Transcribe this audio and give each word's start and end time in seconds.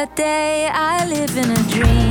that 0.00 0.16
day 0.16 0.66
I 0.72 1.06
live 1.06 1.36
in 1.36 1.50
a 1.50 1.62
dream. 1.68 2.10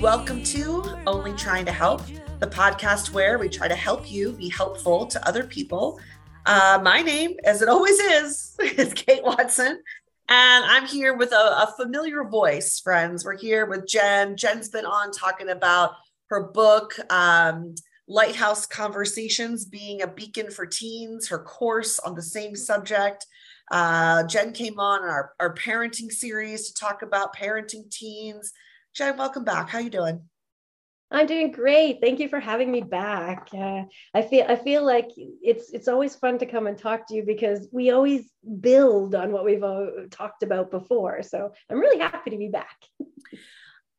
Welcome 0.00 0.42
to 0.44 0.96
Only 1.06 1.34
Trying 1.34 1.66
to 1.66 1.72
Help, 1.72 2.00
the 2.38 2.46
podcast 2.46 3.12
where 3.12 3.38
we 3.38 3.50
try 3.50 3.68
to 3.68 3.74
help 3.74 4.10
you 4.10 4.32
be 4.32 4.48
helpful 4.48 5.04
to 5.04 5.28
other 5.28 5.44
people. 5.44 6.00
Uh, 6.48 6.80
my 6.82 7.02
name, 7.02 7.36
as 7.44 7.60
it 7.60 7.68
always 7.68 7.98
is, 7.98 8.56
is 8.78 8.94
Kate 8.94 9.22
Watson, 9.22 9.82
and 10.30 10.64
I'm 10.64 10.86
here 10.86 11.14
with 11.14 11.30
a, 11.32 11.36
a 11.36 11.74
familiar 11.76 12.24
voice, 12.24 12.80
friends. 12.80 13.22
We're 13.22 13.36
here 13.36 13.66
with 13.66 13.86
Jen. 13.86 14.34
Jen's 14.34 14.70
been 14.70 14.86
on 14.86 15.12
talking 15.12 15.50
about 15.50 15.92
her 16.30 16.44
book, 16.44 16.94
um, 17.12 17.74
Lighthouse 18.08 18.64
Conversations 18.64 19.66
Being 19.66 20.00
a 20.00 20.06
Beacon 20.06 20.50
for 20.50 20.64
Teens, 20.64 21.28
her 21.28 21.38
course 21.38 21.98
on 21.98 22.14
the 22.14 22.22
same 22.22 22.56
subject. 22.56 23.26
Uh, 23.70 24.22
Jen 24.22 24.54
came 24.54 24.80
on 24.80 25.02
our, 25.02 25.32
our 25.38 25.54
parenting 25.54 26.10
series 26.10 26.68
to 26.68 26.80
talk 26.80 27.02
about 27.02 27.36
parenting 27.36 27.90
teens. 27.90 28.54
Jen, 28.94 29.18
welcome 29.18 29.44
back. 29.44 29.68
How 29.68 29.80
you 29.80 29.90
doing? 29.90 30.22
I'm 31.10 31.26
doing 31.26 31.52
great. 31.52 32.00
Thank 32.02 32.20
you 32.20 32.28
for 32.28 32.38
having 32.38 32.70
me 32.70 32.82
back. 32.82 33.48
Uh, 33.56 33.84
I 34.14 34.22
feel 34.22 34.44
I 34.46 34.56
feel 34.56 34.84
like 34.84 35.08
it's 35.16 35.70
it's 35.72 35.88
always 35.88 36.14
fun 36.14 36.38
to 36.38 36.46
come 36.46 36.66
and 36.66 36.76
talk 36.76 37.08
to 37.08 37.14
you 37.14 37.24
because 37.24 37.66
we 37.72 37.90
always 37.90 38.30
build 38.60 39.14
on 39.14 39.32
what 39.32 39.44
we've 39.44 39.64
uh, 39.64 39.86
talked 40.10 40.42
about 40.42 40.70
before. 40.70 41.22
So 41.22 41.52
I'm 41.70 41.78
really 41.78 41.98
happy 41.98 42.30
to 42.30 42.36
be 42.36 42.48
back. 42.48 42.76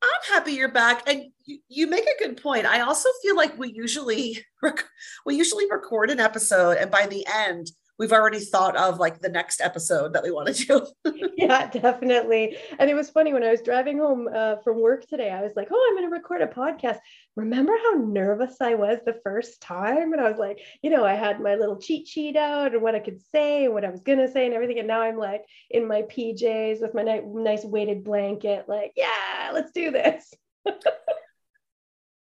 I'm 0.01 0.33
happy 0.33 0.53
you're 0.53 0.71
back, 0.71 1.03
and 1.07 1.25
you, 1.45 1.59
you 1.67 1.87
make 1.87 2.05
a 2.05 2.23
good 2.23 2.41
point. 2.41 2.65
I 2.65 2.81
also 2.81 3.09
feel 3.21 3.35
like 3.35 3.57
we 3.57 3.71
usually 3.73 4.45
rec- 4.61 4.85
we 5.25 5.35
usually 5.35 5.65
record 5.69 6.11
an 6.11 6.19
episode, 6.19 6.77
and 6.77 6.91
by 6.91 7.07
the 7.07 7.25
end, 7.27 7.71
we've 7.99 8.13
already 8.13 8.39
thought 8.39 8.77
of 8.77 8.97
like 8.97 9.19
the 9.19 9.29
next 9.29 9.59
episode 9.59 10.13
that 10.13 10.23
we 10.23 10.31
want 10.31 10.55
to 10.55 10.65
do. 11.03 11.31
yeah, 11.37 11.69
definitely. 11.69 12.57
And 12.79 12.89
it 12.89 12.95
was 12.95 13.09
funny 13.09 13.33
when 13.33 13.43
I 13.43 13.51
was 13.51 13.61
driving 13.61 13.99
home 13.99 14.29
uh, 14.33 14.55
from 14.63 14.81
work 14.81 15.05
today. 15.05 15.29
I 15.29 15.41
was 15.41 15.51
like, 15.55 15.67
"Oh, 15.69 15.87
I'm 15.89 15.97
going 15.97 16.09
to 16.09 16.15
record 16.15 16.41
a 16.41 16.47
podcast." 16.47 16.99
Remember 17.35 17.73
how 17.83 17.99
nervous 17.99 18.55
I 18.61 18.73
was 18.73 18.99
the 19.05 19.19
first 19.23 19.61
time? 19.61 20.13
And 20.13 20.21
I 20.21 20.29
was 20.29 20.39
like, 20.39 20.59
you 20.81 20.89
know, 20.89 21.05
I 21.05 21.13
had 21.13 21.39
my 21.39 21.55
little 21.55 21.79
cheat 21.79 22.07
sheet 22.07 22.35
out 22.35 22.73
and 22.73 22.81
what 22.81 22.95
I 22.95 22.99
could 22.99 23.21
say 23.31 23.65
and 23.65 23.73
what 23.73 23.85
I 23.85 23.89
was 23.89 24.01
going 24.01 24.19
to 24.19 24.31
say 24.31 24.45
and 24.45 24.53
everything. 24.53 24.79
And 24.79 24.87
now 24.87 25.01
I'm 25.01 25.17
like 25.17 25.43
in 25.69 25.87
my 25.87 26.01
PJs 26.03 26.81
with 26.81 26.93
my 26.93 27.03
ni- 27.03 27.21
nice 27.25 27.63
weighted 27.63 28.03
blanket, 28.03 28.65
like, 28.67 28.93
yeah, 28.95 29.51
let's 29.53 29.71
do 29.71 29.91
this. 29.91 30.33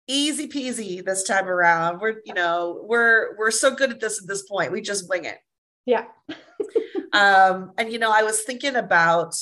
Easy 0.07 0.47
peasy 0.47 1.03
this 1.03 1.23
time 1.23 1.47
around. 1.47 2.01
We're 2.01 2.17
you 2.25 2.33
know 2.33 2.81
we're 2.83 3.37
we're 3.37 3.51
so 3.51 3.73
good 3.73 3.91
at 3.91 4.01
this 4.01 4.21
at 4.21 4.27
this 4.27 4.43
point. 4.43 4.71
We 4.71 4.81
just 4.81 5.07
wing 5.09 5.23
it. 5.25 5.37
Yeah. 5.85 6.05
um, 7.13 7.71
and 7.77 7.91
you 7.91 7.99
know, 7.99 8.11
I 8.11 8.23
was 8.23 8.41
thinking 8.41 8.75
about 8.75 9.35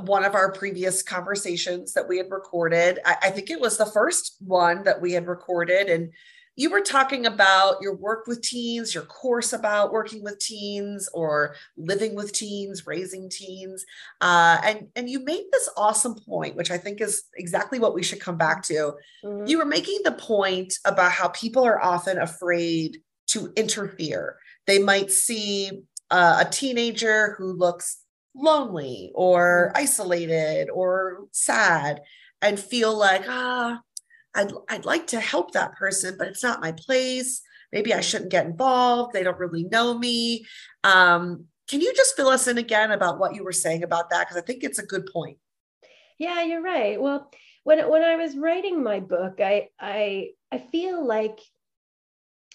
one 0.00 0.24
of 0.24 0.34
our 0.34 0.52
previous 0.52 1.02
conversations 1.02 1.92
that 1.92 2.08
we 2.08 2.18
had 2.18 2.30
recorded. 2.30 2.98
I, 3.04 3.16
I, 3.22 3.30
think 3.30 3.50
it 3.50 3.60
was 3.60 3.76
the 3.76 3.86
first 3.86 4.36
one 4.40 4.82
that 4.84 5.00
we 5.00 5.12
had 5.12 5.28
recorded, 5.28 5.88
and 5.88 6.10
you 6.56 6.70
were 6.70 6.80
talking 6.80 7.26
about 7.26 7.80
your 7.80 7.94
work 7.94 8.26
with 8.26 8.42
teens, 8.42 8.94
your 8.94 9.04
course 9.04 9.52
about 9.52 9.92
working 9.92 10.22
with 10.22 10.38
teens 10.38 11.08
or 11.12 11.56
living 11.76 12.14
with 12.14 12.32
teens, 12.32 12.86
raising 12.86 13.28
teens, 13.28 13.84
uh, 14.20 14.58
and 14.64 14.88
and 14.96 15.08
you 15.08 15.20
made 15.20 15.44
this 15.52 15.68
awesome 15.76 16.16
point, 16.26 16.56
which 16.56 16.70
I 16.70 16.78
think 16.78 17.00
is 17.00 17.24
exactly 17.36 17.78
what 17.78 17.94
we 17.94 18.02
should 18.02 18.20
come 18.20 18.36
back 18.36 18.62
to. 18.64 18.94
Mm-hmm. 19.24 19.46
You 19.46 19.58
were 19.58 19.64
making 19.64 20.00
the 20.04 20.12
point 20.12 20.74
about 20.84 21.12
how 21.12 21.28
people 21.28 21.64
are 21.64 21.82
often 21.82 22.18
afraid 22.18 22.98
to 23.26 23.52
interfere 23.56 24.36
they 24.66 24.78
might 24.78 25.10
see 25.10 25.70
uh, 26.10 26.44
a 26.46 26.50
teenager 26.50 27.34
who 27.38 27.52
looks 27.52 27.98
lonely 28.34 29.12
or 29.14 29.70
mm-hmm. 29.70 29.82
isolated 29.82 30.70
or 30.70 31.26
sad 31.32 32.00
and 32.42 32.58
feel 32.58 32.96
like, 32.96 33.24
ah, 33.28 33.80
I'd, 34.34 34.52
I'd 34.68 34.84
like 34.84 35.08
to 35.08 35.20
help 35.20 35.52
that 35.52 35.74
person, 35.74 36.16
but 36.18 36.28
it's 36.28 36.42
not 36.42 36.60
my 36.60 36.72
place. 36.72 37.40
Maybe 37.72 37.94
I 37.94 38.00
shouldn't 38.00 38.30
get 38.30 38.46
involved. 38.46 39.12
They 39.12 39.22
don't 39.22 39.38
really 39.38 39.64
know 39.64 39.96
me. 39.96 40.44
Um, 40.82 41.44
can 41.68 41.80
you 41.80 41.94
just 41.94 42.16
fill 42.16 42.28
us 42.28 42.46
in 42.46 42.58
again 42.58 42.92
about 42.92 43.18
what 43.18 43.34
you 43.34 43.44
were 43.44 43.52
saying 43.52 43.82
about 43.82 44.10
that? 44.10 44.26
Because 44.26 44.36
I 44.36 44.44
think 44.44 44.62
it's 44.62 44.78
a 44.78 44.86
good 44.86 45.08
point. 45.12 45.38
Yeah, 46.18 46.42
you're 46.42 46.62
right. 46.62 47.00
Well, 47.00 47.30
when 47.64 47.88
when 47.88 48.02
I 48.02 48.16
was 48.16 48.36
writing 48.36 48.82
my 48.82 49.00
book, 49.00 49.40
I 49.40 49.68
I 49.80 50.30
I 50.52 50.58
feel 50.58 51.04
like 51.04 51.38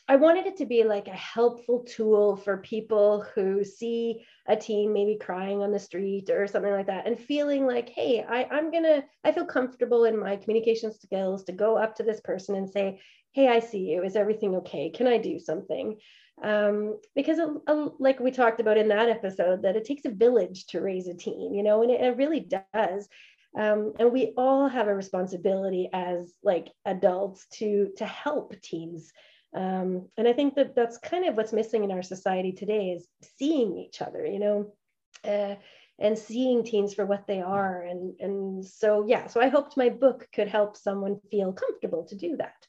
I 0.10 0.16
wanted 0.16 0.48
it 0.48 0.58
to 0.58 0.66
be 0.66 0.84
like 0.84 1.08
a 1.08 1.12
helpful 1.12 1.86
tool 1.88 2.36
for 2.36 2.58
people 2.58 3.24
who 3.36 3.64
see 3.64 4.26
a 4.48 4.56
teen 4.56 4.92
maybe 4.92 5.16
crying 5.16 5.62
on 5.62 5.72
the 5.72 5.78
street 5.78 6.32
or 6.32 6.48
something 6.48 6.72
like 6.72 6.88
that 6.88 7.06
and 7.06 7.20
feeling 7.20 7.68
like, 7.68 7.90
hey, 7.90 8.26
I, 8.28 8.46
I'm 8.46 8.72
gonna, 8.72 9.04
I 9.24 9.32
feel 9.32 9.46
comfortable 9.46 10.06
in 10.06 10.20
my 10.20 10.36
communication 10.36 10.92
skills 10.92 11.44
to 11.44 11.52
go 11.52 11.78
up 11.78 11.96
to 11.98 12.04
this 12.04 12.22
person 12.22 12.56
and 12.56 12.68
say, 12.68 13.00
hey, 13.34 13.50
I 13.50 13.60
see 13.60 13.92
you. 13.92 14.02
Is 14.02 14.16
everything 14.16 14.56
okay? 14.56 14.90
Can 14.90 15.06
I 15.06 15.20
do 15.20 15.38
something? 15.38 15.98
Um, 16.44 17.00
because 17.16 17.38
a, 17.38 17.54
a, 17.68 17.90
like 18.00 18.20
we 18.20 18.32
talked 18.32 18.60
about 18.60 18.80
in 18.80 18.88
that 18.88 19.10
episode, 19.10 19.62
that 19.62 19.76
it 19.76 19.86
takes 19.86 20.06
a 20.06 20.10
village 20.10 20.66
to 20.68 20.82
raise 20.82 21.08
a 21.08 21.14
teen, 21.14 21.54
you 21.54 21.62
know, 21.62 21.84
and 21.84 21.92
it, 21.92 22.02
it 22.02 22.18
really 22.18 22.40
does. 22.40 23.08
Um, 23.56 23.94
and 24.00 24.12
we 24.12 24.34
all 24.38 24.68
have 24.68 24.88
a 24.88 24.96
responsibility 24.96 25.88
as 25.94 26.34
like 26.44 26.70
adults 26.86 27.46
to 27.54 27.92
to 27.98 28.06
help 28.06 28.60
teens 28.62 29.12
um, 29.54 30.08
and 30.18 30.28
I 30.28 30.34
think 30.34 30.56
that 30.56 30.76
that's 30.76 30.98
kind 30.98 31.26
of 31.28 31.36
what's 31.36 31.54
missing 31.54 31.84
in 31.84 31.92
our 31.92 32.04
society 32.04 32.52
today 32.52 32.92
is 32.92 33.08
seeing 33.38 33.78
each 33.78 34.02
other, 34.02 34.26
you 34.26 34.40
know, 34.40 34.74
uh, 35.24 35.56
and 35.98 36.18
seeing 36.18 36.64
teens 36.64 36.94
for 36.94 37.06
what 37.06 37.26
they 37.28 37.42
are. 37.42 37.82
And, 37.82 38.14
and 38.20 38.66
so, 38.66 39.06
yeah, 39.08 39.28
so 39.28 39.42
I 39.42 39.50
hoped 39.50 39.76
my 39.76 39.90
book 39.90 40.28
could 40.34 40.48
help 40.48 40.78
someone 40.78 41.20
feel 41.32 41.52
comfortable 41.52 42.06
to 42.06 42.16
do 42.16 42.38
that. 42.38 42.68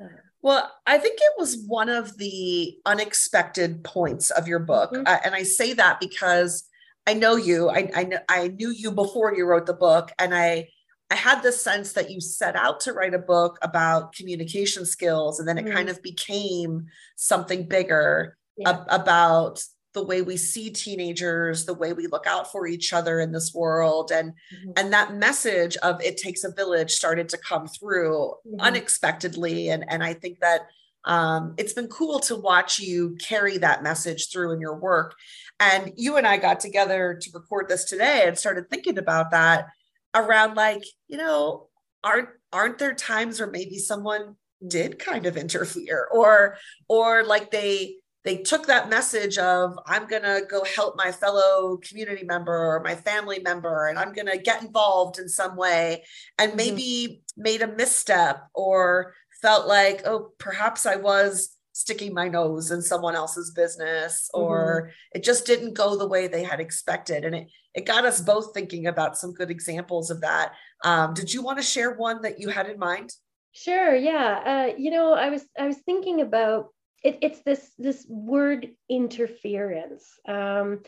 Uh, 0.00 0.08
well, 0.42 0.70
I 0.86 0.98
think 0.98 1.18
it 1.20 1.32
was 1.38 1.64
one 1.66 1.88
of 1.88 2.16
the 2.18 2.78
unexpected 2.84 3.82
points 3.82 4.30
of 4.30 4.46
your 4.46 4.60
book. 4.60 4.92
Mm-hmm. 4.92 5.06
Uh, 5.06 5.18
and 5.24 5.34
I 5.34 5.42
say 5.42 5.72
that 5.74 5.98
because 5.98 6.64
I 7.06 7.14
know 7.14 7.36
you, 7.36 7.70
I, 7.70 7.90
I, 7.94 8.10
I 8.28 8.48
knew 8.48 8.70
you 8.70 8.92
before 8.92 9.34
you 9.34 9.46
wrote 9.46 9.66
the 9.66 9.72
book. 9.72 10.12
And 10.18 10.34
I, 10.34 10.68
I 11.10 11.16
had 11.16 11.42
this 11.42 11.60
sense 11.60 11.92
that 11.94 12.10
you 12.10 12.20
set 12.20 12.54
out 12.54 12.80
to 12.80 12.92
write 12.92 13.14
a 13.14 13.18
book 13.18 13.58
about 13.62 14.14
communication 14.14 14.86
skills, 14.86 15.40
and 15.40 15.48
then 15.48 15.58
it 15.58 15.64
mm. 15.64 15.72
kind 15.72 15.88
of 15.88 16.02
became 16.02 16.86
something 17.16 17.66
bigger 17.66 18.36
yeah. 18.56 18.70
ab- 18.70 18.86
about 18.88 19.62
the 19.92 20.04
way 20.04 20.22
we 20.22 20.36
see 20.36 20.70
teenagers, 20.70 21.64
the 21.64 21.74
way 21.74 21.92
we 21.92 22.06
look 22.06 22.26
out 22.26 22.52
for 22.52 22.68
each 22.68 22.92
other 22.92 23.18
in 23.18 23.32
this 23.32 23.52
world, 23.52 24.12
and 24.12 24.30
mm-hmm. 24.30 24.70
and 24.76 24.92
that 24.92 25.14
message 25.14 25.76
of 25.78 26.00
it 26.00 26.16
takes 26.16 26.44
a 26.44 26.52
village 26.52 26.92
started 26.92 27.28
to 27.30 27.38
come 27.38 27.66
through 27.66 28.34
mm-hmm. 28.46 28.60
unexpectedly, 28.60 29.70
and 29.70 29.84
and 29.88 30.04
I 30.04 30.14
think 30.14 30.38
that 30.40 30.68
um, 31.04 31.54
it's 31.56 31.72
been 31.72 31.88
cool 31.88 32.20
to 32.20 32.36
watch 32.36 32.78
you 32.78 33.16
carry 33.16 33.58
that 33.58 33.82
message 33.82 34.30
through 34.30 34.52
in 34.52 34.60
your 34.60 34.76
work. 34.76 35.16
And 35.58 35.92
you 35.96 36.16
and 36.16 36.26
I 36.26 36.36
got 36.36 36.60
together 36.60 37.18
to 37.20 37.30
record 37.32 37.68
this 37.68 37.84
today 37.84 38.24
and 38.26 38.38
started 38.38 38.68
thinking 38.68 38.98
about 38.98 39.30
that 39.30 39.66
around 40.14 40.54
like 40.54 40.82
you 41.08 41.16
know 41.16 41.68
aren't 42.02 42.28
aren't 42.52 42.78
there 42.78 42.94
times 42.94 43.40
where 43.40 43.50
maybe 43.50 43.78
someone 43.78 44.36
did 44.66 44.98
kind 44.98 45.26
of 45.26 45.36
interfere 45.36 46.08
or 46.12 46.56
or 46.88 47.24
like 47.24 47.50
they 47.50 47.96
they 48.24 48.36
took 48.38 48.66
that 48.66 48.90
message 48.90 49.38
of 49.38 49.78
i'm 49.86 50.06
going 50.06 50.22
to 50.22 50.42
go 50.48 50.64
help 50.64 50.96
my 50.96 51.10
fellow 51.10 51.78
community 51.78 52.24
member 52.24 52.52
or 52.52 52.80
my 52.80 52.94
family 52.94 53.38
member 53.38 53.86
and 53.86 53.98
i'm 53.98 54.12
going 54.12 54.26
to 54.26 54.38
get 54.38 54.62
involved 54.62 55.18
in 55.18 55.28
some 55.28 55.56
way 55.56 56.04
and 56.38 56.50
mm-hmm. 56.50 56.56
maybe 56.56 57.22
mm-hmm. 57.32 57.42
made 57.42 57.62
a 57.62 57.68
misstep 57.68 58.42
or 58.54 59.14
felt 59.40 59.66
like 59.66 60.02
oh 60.04 60.30
perhaps 60.38 60.84
i 60.84 60.96
was 60.96 61.56
sticking 61.80 62.12
my 62.12 62.28
nose 62.28 62.70
in 62.70 62.82
someone 62.82 63.14
else's 63.14 63.50
business 63.52 64.30
or 64.34 64.82
mm-hmm. 64.82 65.18
it 65.18 65.24
just 65.24 65.46
didn't 65.46 65.74
go 65.74 65.96
the 65.96 66.06
way 66.06 66.28
they 66.28 66.44
had 66.44 66.60
expected. 66.60 67.24
And 67.24 67.34
it 67.34 67.48
it 67.72 67.86
got 67.86 68.04
us 68.04 68.20
both 68.20 68.52
thinking 68.52 68.88
about 68.88 69.16
some 69.16 69.32
good 69.32 69.50
examples 69.50 70.10
of 70.10 70.20
that. 70.22 70.52
Um, 70.84 71.14
did 71.14 71.32
you 71.32 71.40
want 71.42 71.58
to 71.58 71.64
share 71.64 71.94
one 71.94 72.22
that 72.22 72.40
you 72.40 72.48
had 72.48 72.68
in 72.68 72.78
mind? 72.78 73.10
Sure 73.52 73.94
yeah. 73.94 74.42
Uh, 74.52 74.74
you 74.76 74.90
know 74.90 75.12
i 75.14 75.30
was 75.30 75.44
i 75.58 75.66
was 75.66 75.78
thinking 75.78 76.20
about 76.20 76.68
it, 77.02 77.18
it's 77.22 77.40
this 77.40 77.72
this 77.78 78.06
word 78.08 78.68
interference. 78.88 80.06
Um, 80.28 80.80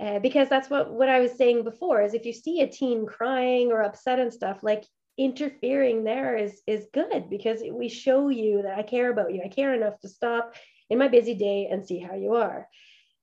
uh, 0.00 0.20
because 0.20 0.48
that's 0.48 0.70
what 0.70 0.92
what 0.92 1.08
i 1.08 1.18
was 1.18 1.32
saying 1.36 1.64
before 1.64 2.00
is 2.02 2.14
if 2.14 2.24
you 2.24 2.32
see 2.32 2.60
a 2.60 2.68
teen 2.68 3.04
crying 3.04 3.72
or 3.72 3.82
upset 3.82 4.20
and 4.20 4.32
stuff 4.32 4.62
like 4.62 4.84
interfering 5.18 6.04
there 6.04 6.36
is 6.36 6.62
is 6.66 6.86
good 6.94 7.28
because 7.28 7.60
we 7.72 7.88
show 7.88 8.28
you 8.28 8.62
that 8.62 8.78
I 8.78 8.82
care 8.82 9.10
about 9.10 9.34
you. 9.34 9.42
I 9.44 9.48
care 9.48 9.74
enough 9.74 9.98
to 10.00 10.08
stop 10.08 10.54
in 10.90 10.98
my 10.98 11.08
busy 11.08 11.34
day 11.34 11.68
and 11.70 11.84
see 11.86 11.98
how 11.98 12.14
you 12.14 12.34
are. 12.34 12.68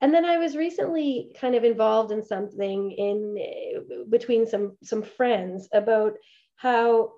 and 0.01 0.13
then 0.13 0.25
I 0.25 0.37
was 0.37 0.55
recently 0.57 1.31
kind 1.41 1.55
of 1.55 1.63
involved 1.63 2.11
in 2.11 2.21
something 2.23 2.91
in 2.91 3.19
between 4.09 4.45
some 4.45 4.77
some 4.83 5.03
friends 5.17 5.69
about 5.73 6.13
how 6.57 7.13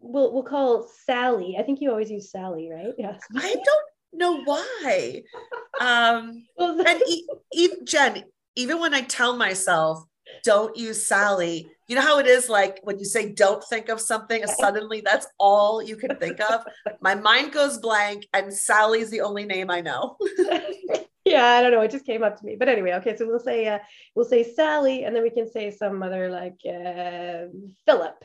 we'll 0.00 0.32
we'll 0.32 0.42
call 0.42 0.88
Sally. 1.06 1.56
I 1.58 1.62
think 1.62 1.80
you 1.80 1.90
always 1.90 2.10
use 2.10 2.30
Sally, 2.30 2.68
right? 2.70 2.94
Yes. 2.98 3.20
I 3.36 3.54
don't 3.54 3.86
know 4.12 4.42
why. 4.44 5.22
Um, 5.80 6.46
Well, 6.58 6.80
and 6.86 7.02
e- 7.08 7.28
e- 7.52 7.84
Jen, 7.84 8.24
even 8.56 8.80
when 8.80 8.94
I 8.94 9.02
tell 9.02 9.36
myself, 9.36 10.04
don't 10.44 10.76
use 10.76 11.06
Sally, 11.06 11.68
you 11.88 11.96
know 11.96 12.02
how 12.02 12.18
it 12.18 12.26
is 12.26 12.48
like 12.48 12.80
when 12.82 12.98
you 12.98 13.04
say 13.04 13.32
don't 13.32 13.62
think 13.64 13.88
of 13.88 14.00
something, 14.00 14.46
suddenly 14.46 15.02
that's 15.04 15.26
all 15.38 15.82
you 15.82 15.96
can 15.96 16.16
think 16.16 16.40
of. 16.40 16.64
My 17.00 17.14
mind 17.14 17.52
goes 17.52 17.78
blank, 17.78 18.26
and 18.32 18.52
Sally's 18.52 19.10
the 19.10 19.20
only 19.20 19.44
name 19.44 19.70
I 19.70 19.80
know. 19.80 20.16
yeah, 21.24 21.44
I 21.46 21.62
don't 21.62 21.72
know. 21.72 21.82
It 21.82 21.90
just 21.90 22.06
came 22.06 22.22
up 22.22 22.38
to 22.38 22.44
me. 22.46 22.56
But 22.58 22.68
anyway, 22.68 22.92
okay. 22.94 23.16
So 23.16 23.26
we'll 23.26 23.38
say 23.38 23.66
uh, 23.66 23.78
we'll 24.14 24.24
say 24.24 24.44
Sally, 24.44 25.04
and 25.04 25.14
then 25.14 25.22
we 25.22 25.30
can 25.30 25.50
say 25.50 25.70
some 25.70 26.02
other 26.02 26.30
like 26.30 26.58
uh, 26.66 27.48
Philip. 27.86 28.24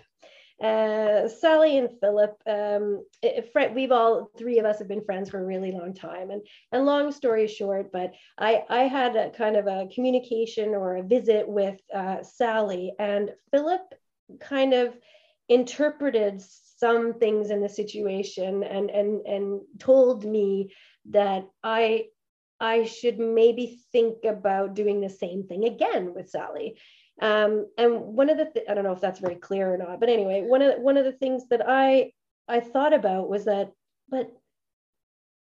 Uh, 0.62 1.28
Sally 1.28 1.78
and 1.78 1.90
Philip, 2.02 2.36
um, 2.46 3.06
i- 3.24 3.42
fri- 3.54 3.74
we've 3.74 3.92
all 3.92 4.30
three 4.38 4.60
of 4.60 4.66
us 4.66 4.80
have 4.80 4.88
been 4.90 5.04
friends 5.06 5.30
for 5.30 5.40
a 5.40 5.46
really 5.46 5.72
long 5.72 5.94
time, 5.94 6.32
and 6.32 6.42
and 6.72 6.86
long 6.86 7.12
story 7.12 7.48
short, 7.48 7.92
but 7.92 8.14
I 8.38 8.66
I 8.70 8.84
had 8.84 9.16
a 9.16 9.30
kind 9.30 9.56
of 9.56 9.68
a 9.68 9.88
communication 9.94 10.70
or 10.70 10.98
a 10.98 11.04
visit 11.04 11.48
with 11.48 11.80
uh, 11.94 12.24
Sally, 12.24 12.94
and 13.00 13.34
Philip 13.52 13.82
kind 14.40 14.74
of 14.74 14.98
interpreted 15.48 16.42
some 16.42 17.14
things 17.14 17.50
in 17.50 17.62
the 17.62 17.70
situation 17.70 18.64
and 18.64 18.90
and 18.90 19.26
and 19.26 19.62
told 19.80 20.26
me 20.26 20.74
that 21.10 21.48
I 21.64 22.06
I 22.60 22.84
should 22.84 23.20
maybe 23.20 23.80
think 23.92 24.26
about 24.26 24.74
doing 24.76 25.00
the 25.00 25.10
same 25.10 25.44
thing 25.44 25.64
again 25.66 26.14
with 26.14 26.30
Sally. 26.30 26.78
Um, 27.22 27.68
and 27.78 28.00
one 28.00 28.30
of 28.30 28.38
the 28.38 28.46
th- 28.46 28.66
I 28.70 28.74
don't 28.74 28.84
know 28.84 28.94
if 28.94 29.02
that's 29.02 29.20
very 29.20 29.36
clear 29.36 29.74
or 29.74 29.78
not, 29.78 30.00
but 30.00 30.10
anyway, 30.10 30.44
one 30.44 30.62
of 30.62 30.76
the, 30.76 30.82
one 30.82 30.98
of 30.98 31.06
the 31.06 31.12
things 31.12 31.48
that 31.50 31.62
I 31.68 32.12
I 32.48 32.60
thought 32.60 32.94
about 32.94 33.30
was 33.30 33.46
that, 33.46 33.72
but 34.10 34.32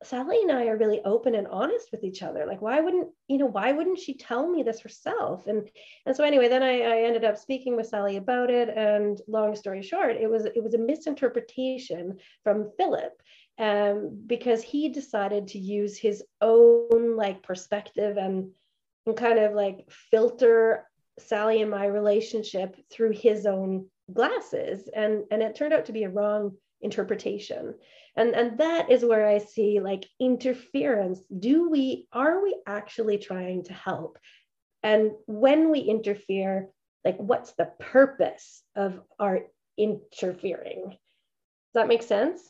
Sally 0.03 0.41
and 0.41 0.51
I 0.51 0.67
are 0.69 0.79
really 0.79 1.03
open 1.05 1.35
and 1.35 1.47
honest 1.47 1.93
with 1.93 2.05
each 2.05 2.23
other. 2.23 2.47
Like, 2.47 2.63
why 2.63 2.81
wouldn't 2.81 3.09
you 3.29 3.37
know? 3.37 3.47
Why 3.47 3.73
wouldn't 3.73 3.99
she 3.99 4.15
tell 4.15 4.49
me 4.49 4.63
this 4.63 4.81
herself? 4.81 5.47
And 5.47 5.69
and 6.07 6.17
so 6.17 6.25
anyway, 6.25 6.49
then 6.49 6.63
I, 6.63 6.81
I 6.81 7.03
ended 7.03 7.25
up 7.25 7.37
speaking 7.37 7.77
with 7.77 7.87
Sally 7.87 8.17
about 8.17 8.51
it. 8.51 8.71
And 8.71 9.21
long 9.29 9.55
story 9.55 9.83
short, 9.83 10.17
it 10.17 10.31
was 10.31 10.47
it 10.47 10.63
was 10.63 10.75
a 10.75 10.79
misinterpretation 10.79 12.19
from 12.43 12.71
Philip 12.79 13.13
um, 13.59 14.23
because 14.27 14.63
he 14.63 14.89
decided 14.89 15.49
to 15.49 15.59
use 15.59 15.99
his 15.99 16.25
own 16.41 17.15
like 17.17 17.43
perspective 17.43 18.17
and, 18.17 18.51
and 19.05 19.17
kind 19.17 19.39
of 19.39 19.53
like 19.53 19.87
filter 20.11 20.90
Sally 21.19 21.63
and 21.63 21.71
my 21.71 21.87
relationship 21.87 22.77
through 22.91 23.13
his 23.13 23.47
own 23.47 23.87
glasses. 24.13 24.89
And, 24.95 25.25
and 25.31 25.43
it 25.43 25.55
turned 25.55 25.73
out 25.73 25.87
to 25.87 25.93
be 25.93 26.05
a 26.05 26.11
wrong 26.11 26.57
interpretation. 26.81 27.75
And, 28.17 28.35
and 28.35 28.59
that 28.59 28.91
is 28.91 29.05
where 29.05 29.27
I 29.29 29.39
see 29.39 29.81
like 29.81 30.07
interference. 30.19 31.21
Do 31.39 31.69
we, 31.69 32.07
are 32.13 32.43
we 32.43 32.57
actually 32.67 33.19
trying 33.19 33.65
to 33.65 33.73
help? 33.73 34.19
And 34.83 35.13
when 35.27 35.71
we 35.71 35.81
interfere, 35.81 36.69
like 37.05 37.17
what's 37.19 37.53
the 37.53 37.71
purpose 37.79 38.63
of 38.77 39.01
our 39.19 39.41
interfering? 39.77 40.91
Does 40.91 41.75
that 41.75 41.89
make 41.89 42.03
sense? 42.03 42.43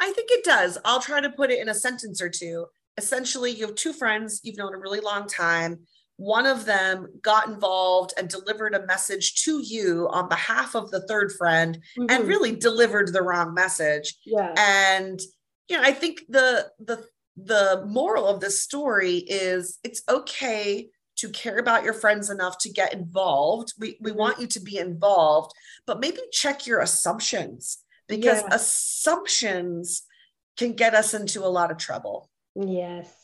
I 0.00 0.12
think 0.12 0.30
it 0.30 0.44
does. 0.44 0.78
I'll 0.84 1.00
try 1.00 1.20
to 1.20 1.30
put 1.30 1.50
it 1.50 1.60
in 1.60 1.68
a 1.68 1.74
sentence 1.74 2.20
or 2.20 2.28
two. 2.28 2.66
Essentially, 2.96 3.50
you 3.50 3.66
have 3.66 3.74
two 3.74 3.92
friends 3.92 4.40
you've 4.44 4.56
known 4.56 4.74
a 4.74 4.78
really 4.78 5.00
long 5.00 5.26
time. 5.26 5.80
One 6.16 6.46
of 6.46 6.64
them 6.64 7.08
got 7.22 7.48
involved 7.48 8.12
and 8.16 8.28
delivered 8.28 8.74
a 8.74 8.86
message 8.86 9.42
to 9.44 9.60
you 9.64 10.08
on 10.10 10.28
behalf 10.28 10.74
of 10.76 10.90
the 10.90 11.06
third 11.08 11.32
friend 11.32 11.82
and 11.96 12.10
Mhm. 12.24 12.28
really 12.28 12.54
delivered 12.56 13.12
the 13.12 13.22
wrong 13.22 13.52
message. 13.54 14.16
yeah. 14.24 14.54
And 14.56 15.20
you 15.68 15.76
know, 15.78 15.82
I 15.82 15.92
think 15.92 16.20
the 16.28 16.70
the 16.78 17.06
the 17.36 17.84
moral 17.86 18.28
of 18.28 18.40
this 18.40 18.62
story 18.62 19.16
is 19.18 19.78
it's 19.82 20.02
okay 20.08 20.90
to 21.16 21.28
care 21.30 21.58
about 21.58 21.82
your 21.84 21.94
friends 21.94 22.28
enough 22.30 22.58
to 22.58 22.68
get 22.70 22.92
involved. 22.92 23.72
We 23.78 23.96
we 24.00 24.12
Mhm. 24.12 24.16
want 24.16 24.40
you 24.40 24.46
to 24.48 24.60
be 24.60 24.76
involved, 24.78 25.52
but 25.86 26.00
maybe 26.00 26.20
check 26.32 26.66
your 26.66 26.80
assumptions 26.80 27.78
because 28.08 28.42
Yeah. 28.42 28.48
assumptions 28.52 30.02
can 30.56 30.74
get 30.74 30.94
us 30.94 31.14
into 31.14 31.44
a 31.44 31.48
lot 31.48 31.70
of 31.72 31.78
trouble. 31.78 32.30
Yes. 32.54 33.23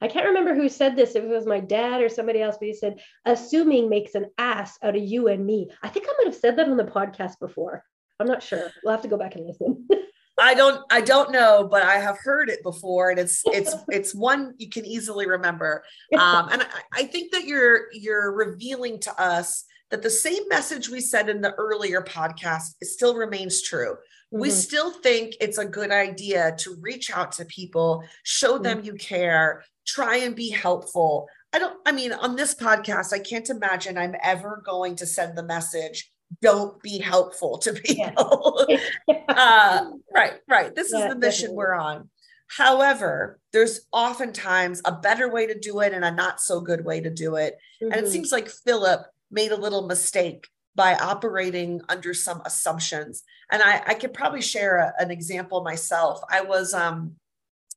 I 0.00 0.08
can't 0.08 0.26
remember 0.26 0.54
who 0.54 0.68
said 0.68 0.96
this, 0.96 1.14
if 1.14 1.24
it 1.24 1.28
was 1.28 1.46
my 1.46 1.60
dad 1.60 2.02
or 2.02 2.08
somebody 2.08 2.40
else, 2.40 2.56
but 2.58 2.68
he 2.68 2.74
said, 2.74 3.00
assuming 3.26 3.88
makes 3.88 4.14
an 4.14 4.26
ass 4.38 4.78
out 4.82 4.96
of 4.96 5.02
you 5.02 5.28
and 5.28 5.44
me. 5.44 5.70
I 5.82 5.88
think 5.88 6.06
I 6.08 6.14
might 6.18 6.32
have 6.32 6.40
said 6.40 6.56
that 6.56 6.68
on 6.68 6.76
the 6.76 6.84
podcast 6.84 7.38
before. 7.38 7.84
I'm 8.18 8.26
not 8.26 8.42
sure. 8.42 8.70
We'll 8.82 8.92
have 8.92 9.02
to 9.02 9.08
go 9.08 9.16
back 9.16 9.34
and 9.34 9.46
listen. 9.46 9.88
I 10.38 10.54
don't 10.54 10.82
I 10.90 11.02
don't 11.02 11.32
know, 11.32 11.68
but 11.70 11.82
I 11.82 11.96
have 11.96 12.16
heard 12.18 12.48
it 12.48 12.62
before, 12.62 13.10
and 13.10 13.18
it's 13.18 13.42
it's 13.46 13.74
it's 13.88 14.14
one 14.14 14.54
you 14.56 14.70
can 14.70 14.86
easily 14.86 15.28
remember. 15.28 15.84
Um, 16.18 16.48
and 16.50 16.62
I, 16.62 16.66
I 16.92 17.04
think 17.04 17.32
that 17.32 17.44
you're 17.44 17.92
you're 17.92 18.32
revealing 18.32 19.00
to 19.00 19.20
us 19.20 19.64
that 19.90 20.02
the 20.02 20.10
same 20.10 20.48
message 20.48 20.88
we 20.88 21.00
said 21.00 21.28
in 21.28 21.40
the 21.40 21.52
earlier 21.54 22.00
podcast 22.00 22.74
is 22.80 22.94
still 22.94 23.16
remains 23.16 23.60
true. 23.60 23.96
We 24.30 24.48
Mhm. 24.48 24.52
still 24.52 24.90
think 24.92 25.34
it's 25.40 25.58
a 25.58 25.64
good 25.64 25.90
idea 25.90 26.54
to 26.58 26.76
reach 26.80 27.10
out 27.10 27.32
to 27.32 27.44
people, 27.44 28.04
show 28.22 28.58
them 28.58 28.84
you 28.84 28.94
care, 28.94 29.64
try 29.86 30.16
and 30.18 30.36
be 30.36 30.50
helpful. 30.50 31.28
I 31.52 31.58
don't, 31.58 31.76
I 31.84 31.90
mean, 31.92 32.12
on 32.12 32.36
this 32.36 32.54
podcast, 32.54 33.12
I 33.12 33.18
can't 33.18 33.48
imagine 33.50 33.98
I'm 33.98 34.14
ever 34.22 34.62
going 34.64 34.94
to 34.96 35.06
send 35.06 35.36
the 35.36 35.42
message, 35.42 36.12
don't 36.40 36.80
be 36.80 36.98
helpful 36.98 37.58
to 37.58 37.72
Yeah. 37.84 38.10
people. 38.10 38.66
uh, 39.28 39.90
right, 40.14 40.34
right. 40.48 40.74
This 40.76 40.92
Yeah, 40.92 41.04
is 41.06 41.08
the 41.08 41.16
mission 41.18 41.40
definitely. 41.46 41.56
we're 41.56 41.74
on. 41.74 42.10
However, 42.56 43.40
there's 43.52 43.80
oftentimes 43.92 44.80
a 44.84 44.92
better 44.92 45.28
way 45.28 45.46
to 45.46 45.58
do 45.58 45.80
it 45.80 45.92
and 45.92 46.04
a 46.04 46.10
not 46.12 46.40
so 46.40 46.60
good 46.60 46.84
way 46.84 47.00
to 47.00 47.10
do 47.10 47.34
it. 47.36 47.56
And 47.80 47.94
it 47.94 48.04
Mhm. 48.04 48.08
seems 48.12 48.32
like 48.32 48.48
Philip 48.48 49.06
made 49.30 49.50
a 49.52 49.56
little 49.56 49.86
mistake 49.86 50.48
by 50.74 50.94
operating 50.94 51.80
under 51.88 52.14
some 52.14 52.42
assumptions. 52.44 53.22
And 53.50 53.62
I, 53.62 53.82
I 53.86 53.94
could 53.94 54.14
probably 54.14 54.42
share 54.42 54.78
a- 54.78 54.94
an 54.98 55.10
example 55.10 55.62
myself. 55.64 56.20
I 56.30 56.42
was 56.42 56.74
um 56.74 57.16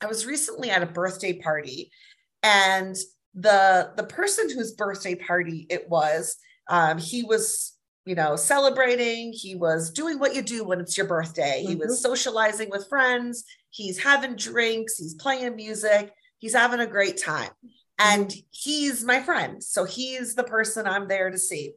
I 0.01 0.07
was 0.07 0.25
recently 0.25 0.69
at 0.69 0.83
a 0.83 0.87
birthday 0.87 1.33
party, 1.33 1.91
and 2.41 2.95
the 3.33 3.91
the 3.95 4.03
person 4.03 4.49
whose 4.49 4.73
birthday 4.73 5.15
party 5.15 5.65
it 5.69 5.89
was, 5.89 6.35
um, 6.69 6.97
he 6.97 7.23
was 7.23 7.73
you 8.05 8.15
know 8.15 8.35
celebrating. 8.35 9.33
He 9.33 9.55
was 9.55 9.91
doing 9.91 10.19
what 10.19 10.35
you 10.35 10.41
do 10.41 10.63
when 10.63 10.79
it's 10.79 10.97
your 10.97 11.07
birthday. 11.07 11.63
He 11.65 11.75
was 11.75 12.01
socializing 12.01 12.69
with 12.69 12.89
friends. 12.89 13.45
He's 13.69 14.01
having 14.01 14.35
drinks. 14.35 14.97
He's 14.97 15.15
playing 15.15 15.55
music. 15.55 16.11
He's 16.37 16.53
having 16.53 16.81
a 16.81 16.87
great 16.87 17.21
time 17.23 17.49
and 17.99 18.33
he's 18.51 19.03
my 19.03 19.21
friend. 19.21 19.63
So 19.63 19.85
he's 19.85 20.35
the 20.35 20.43
person 20.43 20.87
I'm 20.87 21.07
there 21.07 21.29
to 21.29 21.37
see. 21.37 21.73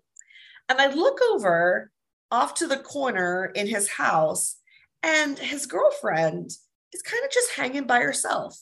And 0.68 0.80
I 0.80 0.88
look 0.92 1.20
over 1.32 1.90
off 2.30 2.54
to 2.54 2.66
the 2.66 2.76
corner 2.78 3.46
in 3.54 3.66
his 3.66 3.88
house, 3.88 4.56
and 5.02 5.38
his 5.38 5.66
girlfriend 5.66 6.50
is 6.92 7.02
kind 7.02 7.25
of 7.25 7.30
just 7.30 7.52
hanging 7.52 7.87
by 7.87 8.00
herself. 8.00 8.58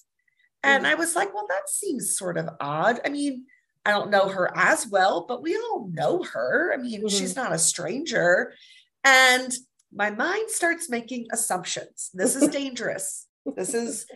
And 0.63 0.85
Mhm. 0.85 0.89
I 0.91 0.95
was 0.95 1.15
like, 1.17 1.33
well, 1.35 1.47
that 1.49 1.69
seems 1.69 2.17
sort 2.17 2.37
of 2.37 2.49
odd. 2.61 3.01
I 3.05 3.09
mean, 3.09 3.47
I 3.87 3.91
don't 3.91 4.11
know 4.11 4.29
her 4.29 4.51
as 4.57 4.87
well, 4.87 5.27
but 5.27 5.43
we 5.43 5.57
all 5.57 5.89
know 5.93 6.23
her. 6.23 6.73
I 6.73 6.77
mean, 6.79 7.07
she's 7.09 7.37
not 7.37 7.53
a 7.53 7.59
stranger. 7.59 8.55
And 9.03 9.53
my 9.93 10.11
mind 10.11 10.51
starts 10.51 10.89
making 10.89 11.27
assumptions. 11.33 12.11
This 12.15 12.35
is 12.37 12.49
dangerous. 12.61 13.27
This 13.57 13.75
is 13.75 14.07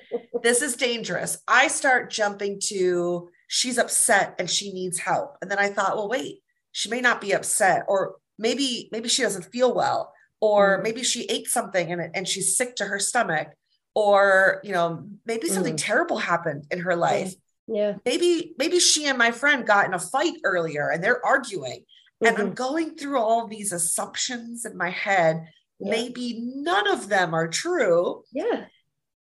this 0.43 0.63
is 0.63 0.75
dangerous. 0.77 1.39
I 1.47 1.69
start 1.69 2.11
jumping 2.11 2.61
to 2.69 3.29
she's 3.49 3.77
upset 3.79 4.35
and 4.39 4.49
she 4.49 4.73
needs 4.73 4.99
help. 4.99 5.37
And 5.43 5.51
then 5.51 5.59
I 5.59 5.69
thought, 5.69 5.97
well, 5.97 6.09
wait, 6.09 6.43
she 6.73 6.89
may 6.89 7.01
not 7.01 7.21
be 7.21 7.33
upset, 7.33 7.85
or 7.89 8.17
maybe 8.39 8.89
maybe 8.93 9.09
she 9.09 9.23
doesn't 9.23 9.51
feel 9.53 9.75
well, 9.75 10.13
or 10.41 10.79
Mm. 10.79 10.83
maybe 10.85 11.03
she 11.03 11.25
ate 11.25 11.49
something 11.49 11.93
and, 11.93 12.15
and 12.15 12.29
she's 12.29 12.57
sick 12.57 12.77
to 12.77 12.85
her 12.85 12.99
stomach, 12.99 13.49
or 13.95 14.61
you 14.63 14.73
know, 14.73 15.09
maybe 15.27 15.49
something 15.49 15.75
Mm. 15.75 15.83
terrible 15.85 16.19
happened 16.19 16.67
in 16.71 16.81
her 16.81 16.97
life. 16.97 17.35
Yeah. 17.67 17.97
Maybe 18.05 18.55
maybe 18.59 18.79
she 18.79 19.07
and 19.07 19.19
my 19.19 19.31
friend 19.31 19.67
got 19.67 19.87
in 19.87 19.95
a 19.95 19.99
fight 19.99 20.35
earlier 20.45 20.89
and 20.91 21.03
they're 21.03 21.25
arguing. 21.25 21.85
And 22.21 22.37
I'm 22.37 22.51
Mhm. 22.51 22.55
going 22.57 22.97
through 22.97 23.19
all 23.19 23.47
these 23.47 23.73
assumptions 23.73 24.65
in 24.65 24.77
my 24.77 24.91
head. 24.91 25.47
Yeah. 25.79 25.91
Maybe 25.91 26.41
none 26.43 26.89
of 26.89 27.09
them 27.09 27.35
are 27.35 27.47
true. 27.47 28.25
Yeah. 28.33 28.65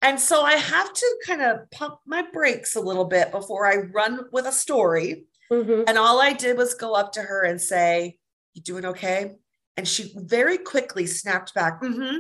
And 0.01 0.20
so 0.20 0.42
I 0.44 0.54
have 0.54 0.94
to 0.94 1.18
kind 1.25 1.42
of 1.42 1.70
pump 1.72 2.00
my 2.06 2.24
brakes 2.32 2.75
a 2.75 2.80
little 2.82 3.06
bit 3.06 3.32
before 3.32 3.66
I 3.68 3.77
run 3.77 4.27
with 4.32 4.46
a 4.48 4.51
story. 4.51 5.25
Mhm. 5.51 5.86
And 5.88 5.98
all 5.98 6.22
I 6.22 6.34
did 6.34 6.58
was 6.58 6.74
go 6.74 6.94
up 6.94 7.13
to 7.13 7.22
her 7.22 7.44
and 7.44 7.62
say, 7.62 8.18
You 8.54 8.62
doing 8.62 8.86
okay? 8.86 9.36
And 9.75 9.88
she 9.88 10.13
very 10.16 10.58
quickly 10.58 11.06
snapped 11.06 11.54
back, 11.54 11.82
mm-hmm. 11.82 12.18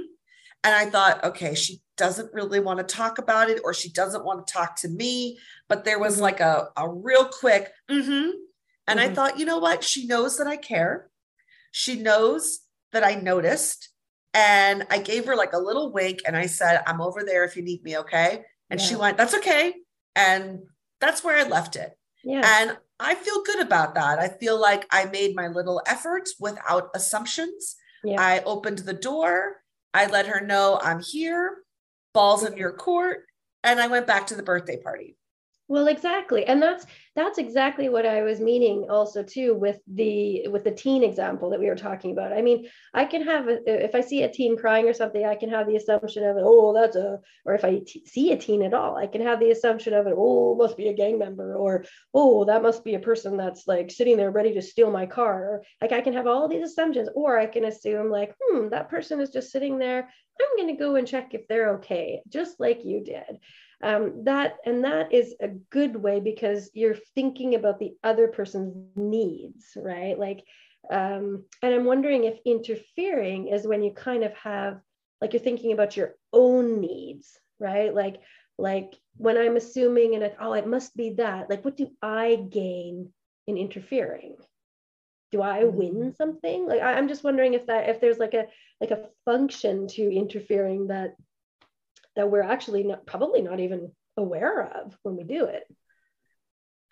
And 0.63 0.75
I 0.75 0.89
thought, 0.89 1.23
okay, 1.23 1.53
she 1.55 1.81
doesn't 1.97 2.33
really 2.33 2.59
want 2.59 2.79
to 2.79 2.83
talk 2.95 3.17
about 3.19 3.49
it 3.49 3.61
or 3.63 3.73
she 3.73 3.89
doesn't 3.89 4.25
want 4.25 4.45
to 4.45 4.53
talk 4.53 4.75
to 4.77 4.87
me. 4.89 5.39
But 5.69 5.85
there 5.85 5.99
was 5.99 6.17
Mhm. 6.17 6.21
like 6.21 6.39
a, 6.39 6.69
a 6.75 6.89
real 6.89 7.25
quick, 7.25 7.71
mm-hmm. 7.89 8.31
And 8.87 8.99
I 8.99 9.09
Mhm. 9.09 9.15
thought, 9.15 9.39
you 9.39 9.45
know 9.45 9.59
what? 9.59 9.83
She 9.83 10.05
knows 10.07 10.37
that 10.37 10.47
I 10.47 10.57
care. 10.57 11.09
She 11.71 11.95
knows 11.95 12.61
that 12.91 13.03
I 13.03 13.15
noticed. 13.15 13.89
And 14.33 14.85
I 14.89 14.99
gave 14.99 15.25
her 15.25 15.35
like 15.35 15.53
a 15.53 15.57
little 15.59 15.91
wink 15.91 16.21
and 16.25 16.35
I 16.37 16.45
said, 16.45 16.83
I'm 16.85 17.01
over 17.01 17.23
there 17.23 17.43
if 17.43 17.55
you 17.55 17.63
need 17.63 17.83
me. 17.83 17.97
Okay. 17.97 18.43
And 18.69 18.79
she 18.81 18.95
went, 18.95 19.17
that's 19.17 19.33
okay. 19.35 19.73
And 20.15 20.63
that's 20.99 21.23
where 21.23 21.37
I 21.37 21.47
left 21.47 21.75
it. 21.75 21.97
Yeah. 22.23 22.41
And 22.45 22.77
I 22.99 23.15
feel 23.15 23.43
good 23.43 23.61
about 23.61 23.95
that. 23.95 24.19
I 24.19 24.27
feel 24.27 24.59
like 24.59 24.87
I 24.91 25.05
made 25.05 25.35
my 25.35 25.47
little 25.47 25.81
effort 25.85 26.29
without 26.39 26.89
assumptions. 26.95 27.75
Yeah. 28.03 28.19
I 28.19 28.41
opened 28.43 28.79
the 28.79 28.93
door. 28.93 29.57
I 29.93 30.07
let 30.07 30.27
her 30.27 30.41
know 30.41 30.79
I'm 30.81 31.01
here, 31.01 31.57
balls 32.13 32.43
in 32.43 32.57
your 32.57 32.71
court. 32.73 33.25
And 33.63 33.79
I 33.79 33.87
went 33.87 34.07
back 34.07 34.27
to 34.27 34.35
the 34.35 34.43
birthday 34.43 34.77
party. 34.77 35.17
Well, 35.67 35.87
exactly. 35.87 36.45
And 36.45 36.61
that's 36.61 36.85
that's 37.17 37.39
exactly 37.39 37.89
what 37.89 38.05
I 38.05 38.21
was 38.21 38.39
meaning 38.39 38.85
also 38.91 39.23
too 39.23 39.55
with 39.55 39.79
the 39.87 40.47
with 40.49 40.63
the 40.63 40.71
teen 40.71 41.03
example 41.03 41.49
that 41.49 41.59
we 41.59 41.65
were 41.65 41.75
talking 41.75 42.11
about. 42.11 42.31
I 42.31 42.43
mean, 42.43 42.69
I 42.93 43.05
can 43.05 43.23
have 43.23 43.47
a, 43.47 43.85
if 43.85 43.95
I 43.95 44.01
see 44.01 44.21
a 44.21 44.31
teen 44.31 44.55
crying 44.55 44.87
or 44.87 44.93
something, 44.93 45.25
I 45.25 45.33
can 45.33 45.49
have 45.49 45.65
the 45.65 45.77
assumption 45.77 46.23
of 46.23 46.37
oh, 46.39 46.73
that's 46.73 46.95
a 46.95 47.19
or 47.43 47.55
if 47.55 47.65
I 47.65 47.81
t- 47.85 48.05
see 48.05 48.31
a 48.31 48.37
teen 48.37 48.61
at 48.61 48.75
all, 48.75 48.95
I 48.97 49.07
can 49.07 49.21
have 49.21 49.39
the 49.39 49.49
assumption 49.49 49.95
of 49.95 50.05
it, 50.05 50.13
oh, 50.15 50.55
must 50.55 50.77
be 50.77 50.89
a 50.89 50.93
gang 50.93 51.17
member 51.17 51.55
or 51.55 51.85
oh, 52.13 52.45
that 52.45 52.61
must 52.61 52.83
be 52.83 52.93
a 52.93 52.99
person 52.99 53.35
that's 53.35 53.67
like 53.67 53.89
sitting 53.89 54.15
there 54.15 54.29
ready 54.29 54.53
to 54.53 54.61
steal 54.61 54.91
my 54.91 55.07
car. 55.07 55.43
Or, 55.43 55.63
like 55.81 55.93
I 55.93 56.01
can 56.01 56.13
have 56.13 56.27
all 56.27 56.47
these 56.47 56.69
assumptions 56.69 57.09
or 57.15 57.39
I 57.39 57.47
can 57.47 57.65
assume 57.65 58.11
like, 58.11 58.35
hmm, 58.39 58.69
that 58.69 58.89
person 58.89 59.19
is 59.19 59.31
just 59.31 59.51
sitting 59.51 59.79
there. 59.79 60.07
I'm 60.39 60.55
going 60.55 60.75
to 60.75 60.79
go 60.79 60.97
and 60.97 61.07
check 61.07 61.33
if 61.33 61.47
they're 61.47 61.77
okay, 61.77 62.21
just 62.29 62.59
like 62.59 62.85
you 62.85 63.03
did 63.03 63.39
um, 63.83 64.23
that 64.23 64.57
and 64.65 64.83
that 64.83 65.13
is 65.13 65.35
a 65.39 65.49
good 65.69 65.95
way 65.95 66.19
because 66.19 66.71
you're 66.73 66.97
thinking 67.13 67.55
about 67.55 67.79
the 67.79 67.93
other 68.03 68.27
person's 68.27 68.73
needs 68.95 69.65
right? 69.75 70.17
Like 70.17 70.43
um, 70.89 71.43
and 71.61 71.73
i'm 71.73 71.83
wondering 71.83 72.23
if 72.23 72.39
interfering 72.45 73.49
is 73.49 73.67
when 73.67 73.83
you 73.83 73.91
kind 73.91 74.23
of 74.23 74.33
have 74.35 74.79
like 75.21 75.33
you're 75.33 75.41
thinking 75.41 75.73
about 75.73 75.97
your 75.97 76.15
own 76.31 76.79
needs 76.79 77.37
right? 77.59 77.93
Like 77.93 78.21
like 78.59 78.95
when 79.17 79.37
i'm 79.37 79.55
assuming 79.55 80.15
and 80.15 80.23
it, 80.23 80.35
oh 80.39 80.53
it 80.53 80.67
must 80.67 80.95
be 80.95 81.11
that 81.11 81.49
like 81.49 81.63
what 81.63 81.77
do 81.77 81.89
i 82.01 82.35
gain 82.49 83.11
in 83.47 83.57
interfering? 83.57 84.35
Do 85.31 85.41
i 85.41 85.63
win 85.65 86.13
something? 86.15 86.65
Like 86.67 86.81
I, 86.81 86.93
i'm 86.93 87.07
just 87.07 87.23
wondering 87.23 87.53
if 87.53 87.67
that 87.67 87.89
if 87.89 88.01
there's 88.01 88.17
like 88.17 88.33
a 88.33 88.45
like 88.81 88.91
a 88.91 89.09
function 89.25 89.87
to 89.89 90.01
interfering 90.01 90.87
that 90.87 91.15
that 92.17 92.29
we're 92.29 92.41
actually 92.41 92.83
not, 92.83 93.05
probably 93.05 93.41
not 93.41 93.59
even 93.59 93.91
aware 94.17 94.63
of 94.63 94.97
when 95.03 95.15
we 95.15 95.23
do 95.23 95.45
it. 95.45 95.63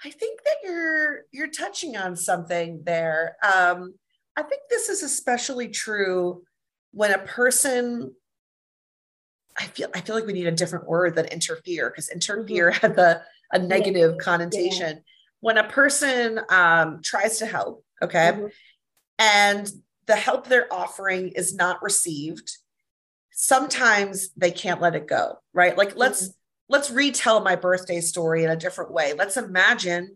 I 0.04 0.12
think 0.12 0.42
that 0.44 0.58
you're 0.64 1.22
you're 1.32 1.50
touching 1.50 1.98
on 1.98 2.16
something 2.16 2.84
there. 2.86 3.36
Um, 3.44 3.96
I 4.38 4.44
think 4.44 4.62
this 4.70 4.88
is 4.90 5.04
especially 5.04 5.70
true 5.70 6.44
when 6.92 7.12
a 7.12 7.20
person. 7.20 8.14
I 9.58 9.66
feel 9.66 9.90
I 9.96 10.02
feel 10.02 10.16
like 10.16 10.26
we 10.26 10.34
need 10.34 10.48
a 10.48 10.52
different 10.52 10.88
word 10.88 11.16
than 11.16 11.26
interfere 11.26 11.90
because 11.90 12.10
interfere 12.10 12.72
had 12.82 12.96
the 12.96 13.22
a 13.52 13.60
negative 13.60 14.18
connotation. 14.18 15.02
When 15.40 15.58
a 15.58 15.68
person 15.68 16.40
um, 16.50 17.00
tries 17.04 17.40
to 17.40 17.46
help, 17.46 17.84
okay, 18.04 18.32
Mhm. 18.34 18.52
and 19.20 19.72
the 20.08 20.16
help 20.16 20.48
they're 20.48 20.72
offering 20.72 21.30
is 21.30 21.56
not 21.56 21.82
received, 21.82 22.52
sometimes 23.36 24.30
they 24.36 24.50
can't 24.50 24.82
let 24.82 24.96
it 24.96 25.08
go, 25.08 25.38
right? 25.54 25.78
Like 25.78 25.96
let's 25.96 26.32
let's 26.68 26.90
retell 26.90 27.42
my 27.42 27.56
birthday 27.56 28.02
story 28.02 28.44
in 28.44 28.50
a 28.50 28.56
different 28.56 28.92
way. 28.92 29.14
Let's 29.14 29.38
imagine 29.38 30.16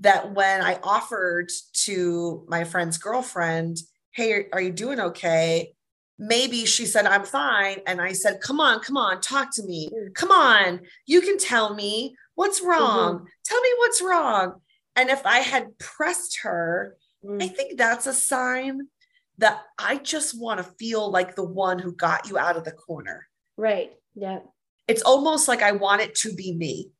that 0.00 0.34
when 0.34 0.60
I 0.60 0.78
offered 0.82 1.50
to 1.84 2.44
my 2.48 2.64
friend's 2.64 2.98
girlfriend, 2.98 3.78
Hey, 4.10 4.46
are 4.52 4.60
you 4.60 4.72
doing 4.72 5.00
okay? 5.00 5.72
Maybe 6.18 6.64
she 6.64 6.86
said, 6.86 7.06
I'm 7.06 7.24
fine. 7.24 7.78
And 7.86 8.00
I 8.00 8.12
said, 8.12 8.40
Come 8.40 8.60
on, 8.60 8.80
come 8.80 8.98
on, 8.98 9.20
talk 9.20 9.54
to 9.54 9.62
me. 9.62 9.88
Mm. 9.88 10.14
Come 10.14 10.30
on, 10.30 10.80
you 11.06 11.22
can 11.22 11.38
tell 11.38 11.74
me 11.74 12.16
what's 12.34 12.60
wrong. 12.60 13.26
Tell 13.44 13.60
me 13.60 13.68
what's 13.78 14.02
wrong. 14.02 14.60
And 14.96 15.08
if 15.08 15.24
I 15.24 15.38
had 15.38 15.78
pressed 15.78 16.40
her, 16.42 16.96
Mm. 17.26 17.42
I 17.42 17.48
think 17.48 17.76
that's 17.76 18.06
a 18.06 18.12
sign 18.12 18.88
that 19.38 19.62
I 19.78 19.98
just 19.98 20.38
want 20.38 20.58
to 20.58 20.72
feel 20.78 21.10
like 21.10 21.34
the 21.34 21.44
one 21.44 21.78
who 21.78 21.92
got 21.92 22.28
you 22.28 22.38
out 22.38 22.56
of 22.56 22.64
the 22.64 22.72
corner. 22.72 23.26
Right. 23.56 23.92
Yeah. 24.14 24.40
It's 24.88 25.02
almost 25.02 25.48
like 25.48 25.62
I 25.62 25.72
want 25.72 26.02
it 26.02 26.14
to 26.16 26.34
be 26.34 26.54
me. 26.54 26.90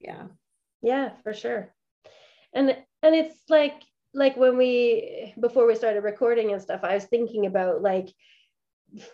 Yeah. 0.00 0.26
Yeah, 0.82 1.10
for 1.22 1.32
sure. 1.32 1.72
And 2.52 2.76
and 3.02 3.14
it's 3.14 3.38
like 3.48 3.82
like 4.14 4.36
when 4.36 4.56
we 4.56 5.32
before 5.40 5.66
we 5.66 5.74
started 5.74 6.02
recording 6.02 6.52
and 6.52 6.60
stuff, 6.60 6.80
I 6.82 6.94
was 6.94 7.04
thinking 7.04 7.46
about 7.46 7.82
like 7.82 8.08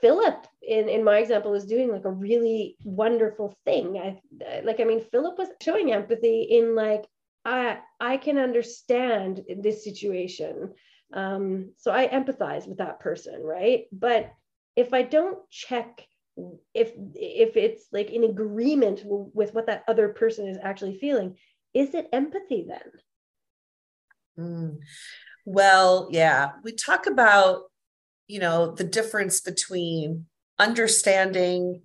Philip 0.00 0.46
in 0.62 0.88
in 0.88 1.04
my 1.04 1.18
example 1.18 1.50
was 1.50 1.66
doing 1.66 1.92
like 1.92 2.04
a 2.04 2.10
really 2.10 2.76
wonderful 2.84 3.54
thing. 3.64 3.98
I 3.98 4.20
like 4.62 4.80
I 4.80 4.84
mean 4.84 5.04
Philip 5.12 5.38
was 5.38 5.48
showing 5.62 5.92
empathy 5.92 6.42
in 6.42 6.74
like 6.74 7.04
I 7.44 7.78
I 8.00 8.16
can 8.16 8.38
understand 8.38 9.42
this 9.62 9.84
situation. 9.84 10.74
Um, 11.12 11.72
so 11.78 11.90
I 11.90 12.06
empathize 12.08 12.66
with 12.66 12.78
that 12.78 13.00
person, 13.00 13.42
right? 13.42 13.86
But 13.92 14.32
if 14.76 14.92
I 14.92 15.02
don't 15.02 15.38
check 15.50 16.06
if 16.74 16.92
if 17.14 17.56
it's 17.56 17.86
like 17.92 18.10
in 18.10 18.24
agreement 18.24 19.02
w- 19.02 19.30
with 19.34 19.54
what 19.54 19.66
that 19.66 19.84
other 19.88 20.10
person 20.10 20.46
is 20.46 20.58
actually 20.62 20.98
feeling, 20.98 21.36
is 21.74 21.94
it 21.94 22.08
empathy 22.12 22.66
then? 22.68 22.92
Mm. 24.38 24.78
Well, 25.44 26.08
yeah, 26.12 26.52
we 26.62 26.72
talk 26.72 27.06
about, 27.06 27.62
you 28.26 28.38
know, 28.38 28.72
the 28.72 28.84
difference 28.84 29.40
between 29.40 30.26
understanding 30.58 31.82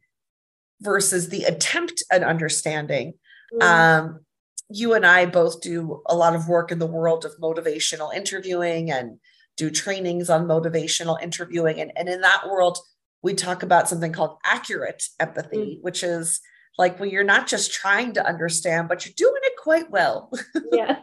versus 0.82 1.30
the 1.30 1.46
attempt 1.46 2.04
at 2.12 2.24
understanding. 2.24 3.14
Mm, 3.54 3.64
Um, 3.64 4.26
you 4.70 4.94
and 4.94 5.06
I 5.06 5.26
both 5.26 5.62
do 5.62 6.02
a 6.08 6.16
lot 6.16 6.36
of 6.36 6.48
work 6.48 6.72
in 6.72 6.80
the 6.80 6.88
world 6.88 7.26
of 7.26 7.38
motivational 7.40 8.14
interviewing 8.14 8.92
and 8.92 9.20
do 9.58 9.70
trainings 9.70 10.30
on 10.30 10.48
motivational 10.48 11.22
interviewing. 11.22 11.80
And, 11.80 11.92
and 11.96 12.10
in 12.10 12.22
that 12.22 12.48
world, 12.48 12.80
we 13.22 13.34
talk 13.34 13.64
about 13.64 13.88
something 13.88 14.12
called 14.12 14.38
accurate 14.44 15.04
empathy, 15.20 15.78
mm. 15.78 15.82
which 15.82 16.04
is 16.04 16.42
like 16.78 17.00
when 17.00 17.10
you're 17.10 17.24
not 17.24 17.48
just 17.48 17.74
trying 17.74 18.14
to 18.14 18.26
understand, 18.26 18.88
but 18.88 19.06
you're 19.06 19.14
doing 19.16 19.42
it 19.44 19.54
quite 19.62 19.90
well. 19.92 20.32
yeah. 20.72 21.00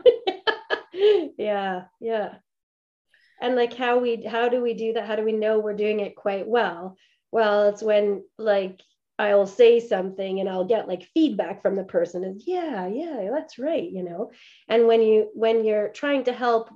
yeah, 1.39 1.83
yeah. 2.01 2.35
And 3.41 3.57
like 3.57 3.75
how 3.75 3.99
we 3.99 4.25
how 4.25 4.49
do 4.49 4.61
we 4.61 4.75
do 4.75 4.93
that? 4.95 5.07
How 5.07 5.17
do 5.17 5.25
we 5.25 5.33
know 5.33 5.59
we're 5.59 5.75
doing 5.75 6.01
it 6.01 6.15
quite 6.15 6.47
well? 6.47 6.97
Well, 7.33 7.69
it's 7.69 7.83
when 7.83 8.25
like 8.37 8.81
I'll 9.21 9.47
say 9.47 9.81
something 9.81 10.41
and 10.41 10.49
I'll 10.49 10.65
get 10.65 10.89
like 10.89 11.09
feedback 11.13 11.61
from 11.61 11.77
the 11.77 11.85
person 11.85 12.25
is 12.25 12.45
yeah, 12.47 12.87
yeah, 12.87 13.29
that's 13.31 13.59
right, 13.59 13.89
you 13.91 14.03
know. 14.03 14.31
And 14.69 14.87
when 14.87 15.03
you 15.03 15.29
when 15.35 15.65
you're 15.65 15.89
trying 15.89 16.25
to 16.25 16.33
help 16.33 16.71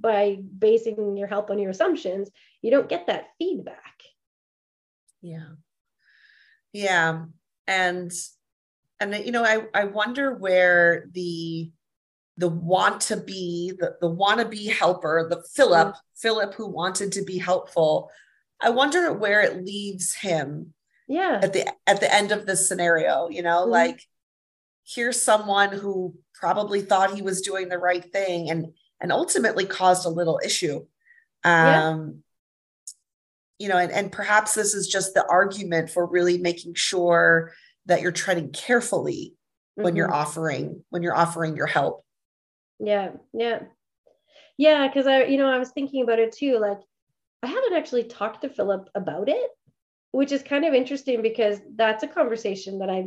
by 0.00 0.38
basing 0.58 1.16
your 1.16 1.26
help 1.26 1.50
on 1.50 1.58
your 1.58 1.70
assumptions, 1.70 2.30
you 2.62 2.70
don't 2.70 2.88
get 2.88 3.08
that 3.08 3.26
feedback. 3.38 4.02
Yeah. 5.20 5.48
Yeah. 6.72 7.24
And 7.66 8.12
and 9.00 9.14
you 9.26 9.32
know, 9.32 9.44
I 9.44 9.66
I 9.74 9.84
wonder 9.84 10.34
where 10.34 11.08
the 11.12 11.72
the 12.36 12.48
want 12.48 13.00
to 13.00 13.16
be, 13.16 13.72
the, 13.78 13.96
the 14.00 14.10
wanna 14.10 14.48
be 14.48 14.66
helper, 14.66 15.26
the 15.28 15.42
Philip, 15.54 15.88
mm-hmm. 15.88 15.98
Philip 16.16 16.54
who 16.54 16.68
wanted 16.68 17.12
to 17.12 17.24
be 17.24 17.38
helpful. 17.38 18.10
I 18.60 18.70
wonder 18.70 19.12
where 19.12 19.40
it 19.40 19.64
leaves 19.64 20.14
him 20.14 20.74
Yeah. 21.06 21.40
at 21.42 21.52
the 21.52 21.66
at 21.86 22.00
the 22.00 22.12
end 22.12 22.32
of 22.32 22.46
this 22.46 22.68
scenario, 22.68 23.28
you 23.28 23.42
know, 23.42 23.66
Mhm. 23.66 23.70
like 23.70 24.02
here's 24.86 25.20
someone 25.22 25.70
who 25.72 26.14
probably 26.34 26.82
thought 26.82 27.14
he 27.14 27.22
was 27.22 27.40
doing 27.42 27.68
the 27.68 27.78
right 27.78 28.04
thing 28.12 28.50
and 28.50 28.74
and 29.00 29.12
ultimately 29.12 29.66
caused 29.66 30.06
a 30.06 30.10
little 30.10 30.40
issue. 30.44 30.86
Yeah. 31.44 31.88
Um 31.90 32.24
you 33.58 33.68
know, 33.68 33.76
and, 33.78 33.92
and 33.92 34.10
perhaps 34.12 34.54
this 34.54 34.74
is 34.74 34.88
just 34.88 35.14
the 35.14 35.24
argument 35.26 35.88
for 35.90 36.04
really 36.06 36.38
making 36.38 36.74
sure 36.74 37.52
that 37.86 38.00
you're 38.02 38.10
treading 38.12 38.50
carefully 38.50 39.34
when 39.76 39.94
you're 39.96 40.08
Mhm. 40.08 40.12
offering 40.14 40.84
when 40.90 41.02
you're 41.02 41.16
offering 41.16 41.56
your 41.56 41.66
help. 41.66 42.04
Yeah, 42.80 43.12
yeah. 43.32 43.62
Yeah, 44.56 44.86
because 44.88 45.06
I, 45.06 45.24
you 45.24 45.38
know, 45.38 45.48
I 45.48 45.58
was 45.58 45.70
thinking 45.70 46.02
about 46.02 46.18
it 46.18 46.32
too. 46.32 46.58
Like, 46.58 46.80
I 47.42 47.46
haven't 47.48 47.74
actually 47.74 48.04
talked 48.04 48.42
to 48.42 48.48
Philip 48.48 48.88
about 48.94 49.28
it, 49.28 49.50
which 50.14 50.30
is 50.30 50.42
kind 50.44 50.64
of 50.64 50.74
interesting 50.74 51.22
because 51.22 51.60
that's 51.74 52.04
a 52.04 52.08
conversation 52.08 52.78
that 52.78 52.88
I 52.88 53.06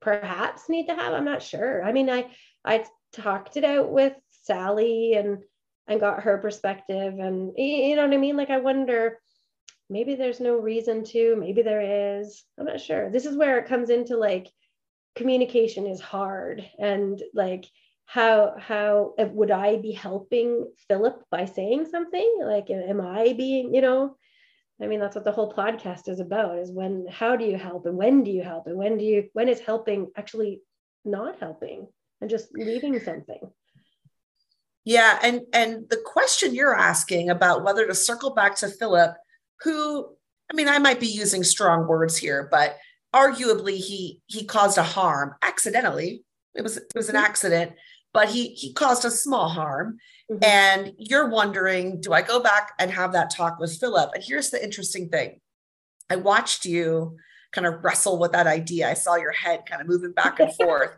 perhaps 0.00 0.68
need 0.68 0.86
to 0.86 0.94
have. 0.94 1.12
I'm 1.12 1.24
not 1.24 1.42
sure. 1.42 1.82
I 1.84 1.90
mean, 1.90 2.08
I 2.08 2.30
I 2.64 2.84
talked 3.12 3.56
it 3.56 3.64
out 3.64 3.90
with 3.90 4.14
Sally 4.44 5.14
and 5.14 5.42
and 5.88 6.00
got 6.00 6.22
her 6.22 6.38
perspective, 6.38 7.18
and 7.18 7.52
you 7.56 7.96
know 7.96 8.04
what 8.04 8.14
I 8.14 8.18
mean. 8.18 8.36
Like, 8.36 8.50
I 8.50 8.58
wonder, 8.58 9.18
maybe 9.90 10.14
there's 10.14 10.38
no 10.38 10.56
reason 10.56 11.02
to, 11.06 11.34
maybe 11.36 11.62
there 11.62 12.20
is. 12.20 12.44
I'm 12.56 12.66
not 12.66 12.80
sure. 12.80 13.10
This 13.10 13.26
is 13.26 13.36
where 13.36 13.58
it 13.58 13.66
comes 13.66 13.90
into 13.90 14.16
like 14.16 14.48
communication 15.16 15.86
is 15.86 16.00
hard 16.00 16.64
and 16.78 17.20
like 17.34 17.64
how 18.04 18.54
how 18.58 19.14
uh, 19.18 19.24
would 19.32 19.50
I 19.50 19.76
be 19.78 19.90
helping 19.90 20.70
Philip 20.86 21.24
by 21.32 21.46
saying 21.46 21.86
something? 21.86 22.38
Like 22.42 22.70
am 22.70 23.00
I 23.00 23.34
being, 23.36 23.74
you 23.74 23.80
know, 23.80 24.16
I 24.80 24.86
mean 24.86 25.00
that's 25.00 25.16
what 25.16 25.24
the 25.24 25.32
whole 25.32 25.52
podcast 25.52 26.08
is 26.08 26.20
about 26.20 26.58
is 26.58 26.70
when 26.70 27.06
how 27.10 27.36
do 27.36 27.44
you 27.44 27.56
help 27.56 27.86
and 27.86 27.96
when 27.96 28.22
do 28.22 28.30
you 28.30 28.42
help 28.42 28.66
and 28.66 28.76
when 28.76 28.96
do 28.96 29.04
you 29.04 29.28
when 29.32 29.48
is 29.48 29.60
helping 29.60 30.10
actually 30.16 30.60
not 31.04 31.38
helping 31.40 31.88
and 32.20 32.30
just 32.30 32.48
leaving 32.52 32.98
something. 33.00 33.40
Yeah, 34.84 35.18
and 35.22 35.42
and 35.52 35.88
the 35.90 36.00
question 36.04 36.54
you're 36.54 36.76
asking 36.76 37.30
about 37.30 37.64
whether 37.64 37.86
to 37.86 37.94
circle 37.94 38.30
back 38.30 38.56
to 38.56 38.68
Philip, 38.68 39.16
who 39.60 40.08
I 40.50 40.54
mean, 40.54 40.68
I 40.68 40.78
might 40.78 41.00
be 41.00 41.06
using 41.06 41.44
strong 41.44 41.86
words 41.86 42.16
here, 42.16 42.48
but 42.50 42.78
arguably 43.14 43.76
he 43.76 44.22
he 44.26 44.44
caused 44.44 44.78
a 44.78 44.82
harm 44.82 45.34
accidentally. 45.42 46.24
It 46.54 46.62
was 46.62 46.78
it 46.78 46.86
was 46.94 47.08
an 47.08 47.16
mm-hmm. 47.16 47.24
accident, 47.24 47.72
but 48.12 48.28
he 48.28 48.48
he 48.54 48.72
caused 48.72 49.04
a 49.04 49.10
small 49.10 49.48
harm. 49.48 49.98
Mm-hmm. 50.30 50.44
And 50.44 50.92
you're 50.98 51.28
wondering, 51.28 52.00
do 52.00 52.12
I 52.12 52.22
go 52.22 52.40
back 52.40 52.72
and 52.78 52.90
have 52.90 53.12
that 53.12 53.30
talk 53.30 53.58
with 53.58 53.78
Philip? 53.78 54.10
And 54.14 54.22
here's 54.22 54.50
the 54.50 54.62
interesting 54.62 55.08
thing. 55.08 55.40
I 56.10 56.16
watched 56.16 56.64
you 56.64 57.16
kind 57.52 57.66
of 57.66 57.82
wrestle 57.82 58.18
with 58.18 58.32
that 58.32 58.46
idea. 58.46 58.90
I 58.90 58.94
saw 58.94 59.16
your 59.16 59.32
head 59.32 59.64
kind 59.66 59.80
of 59.80 59.88
moving 59.88 60.12
back 60.12 60.40
and 60.40 60.54
forth 60.62 60.94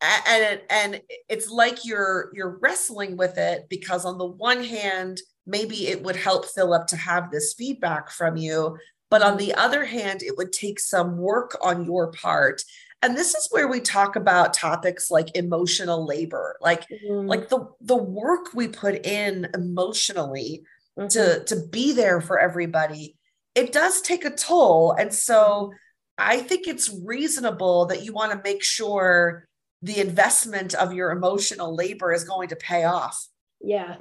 and 0.00 0.60
and 0.70 1.00
it's 1.28 1.50
like 1.50 1.84
you're 1.84 2.30
you're 2.34 2.58
wrestling 2.60 3.16
with 3.16 3.36
it 3.36 3.66
because 3.68 4.04
on 4.04 4.18
the 4.18 4.26
one 4.26 4.62
hand 4.62 5.20
maybe 5.46 5.88
it 5.88 6.02
would 6.02 6.16
help 6.16 6.46
philip 6.46 6.86
to 6.86 6.96
have 6.96 7.30
this 7.30 7.54
feedback 7.54 8.10
from 8.10 8.36
you 8.36 8.76
but 9.10 9.22
on 9.22 9.36
the 9.36 9.54
other 9.54 9.84
hand 9.84 10.22
it 10.22 10.36
would 10.36 10.52
take 10.52 10.80
some 10.80 11.18
work 11.18 11.56
on 11.62 11.84
your 11.84 12.10
part 12.12 12.62
and 13.02 13.16
this 13.16 13.34
is 13.34 13.48
where 13.50 13.68
we 13.68 13.80
talk 13.80 14.16
about 14.16 14.54
topics 14.54 15.10
like 15.10 15.36
emotional 15.36 16.06
labor 16.06 16.56
like 16.60 16.86
mm-hmm. 16.88 17.26
like 17.26 17.48
the 17.48 17.66
the 17.80 17.96
work 17.96 18.54
we 18.54 18.68
put 18.68 19.06
in 19.06 19.48
emotionally 19.54 20.62
mm-hmm. 20.98 21.08
to 21.08 21.44
to 21.44 21.56
be 21.68 21.92
there 21.92 22.20
for 22.20 22.38
everybody 22.38 23.16
it 23.54 23.72
does 23.72 24.00
take 24.00 24.24
a 24.24 24.30
toll 24.30 24.92
and 24.92 25.12
so 25.12 25.72
i 26.18 26.38
think 26.38 26.66
it's 26.66 26.94
reasonable 27.04 27.86
that 27.86 28.04
you 28.04 28.12
want 28.12 28.32
to 28.32 28.40
make 28.44 28.62
sure 28.62 29.46
the 29.82 30.00
investment 30.00 30.74
of 30.74 30.92
your 30.92 31.10
emotional 31.10 31.74
labor 31.74 32.12
is 32.12 32.24
going 32.24 32.48
to 32.48 32.56
pay 32.56 32.84
off. 32.84 33.26
Yeah. 33.60 33.96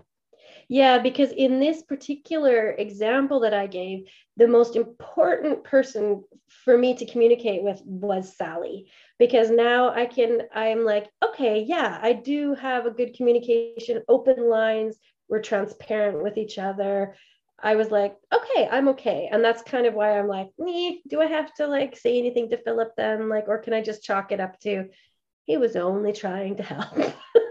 Yeah, 0.68 1.00
because 1.00 1.32
in 1.32 1.60
this 1.60 1.82
particular 1.82 2.72
example 2.72 3.40
that 3.40 3.54
I 3.54 3.66
gave, 3.66 4.06
the 4.38 4.48
most 4.48 4.76
important 4.76 5.64
person 5.64 6.24
for 6.70 6.78
me 6.78 6.94
to 6.94 7.06
communicate 7.08 7.64
with 7.64 7.82
was 7.84 8.38
Sally. 8.38 8.92
Because 9.18 9.50
now 9.50 9.90
I 9.90 10.06
can, 10.06 10.44
I'm 10.54 10.86
like, 10.86 11.10
okay, 11.26 11.64
yeah, 11.68 11.98
I 12.00 12.14
do 12.14 12.54
have 12.54 12.86
a 12.86 12.92
good 12.92 13.16
communication, 13.16 14.04
open 14.08 14.48
lines, 14.48 14.98
we're 15.28 15.42
transparent 15.42 16.22
with 16.22 16.38
each 16.38 16.60
other. 16.60 17.16
I 17.60 17.74
was 17.74 17.90
like, 17.90 18.16
okay, 18.32 18.70
I'm 18.72 18.90
okay. 18.90 19.30
And 19.32 19.44
that's 19.44 19.64
kind 19.64 19.88
of 19.88 19.96
why 19.96 20.20
I'm 20.20 20.28
like, 20.28 20.50
me, 20.60 21.02
do 21.08 21.20
I 21.20 21.26
have 21.26 21.52
to 21.56 21.66
like 21.66 21.98
say 21.98 22.20
anything 22.20 22.52
to 22.52 22.62
Philip 22.62 22.92
then? 22.96 23.30
Like, 23.30 23.48
or 23.48 23.58
can 23.58 23.74
I 23.74 23.82
just 23.82 24.04
chalk 24.04 24.32
it 24.32 24.40
up 24.40 24.60
to 24.60 24.90
he 25.46 25.58
was 25.58 25.76
only 25.76 26.14
trying 26.14 26.58
to 26.58 26.64
help. 26.64 27.16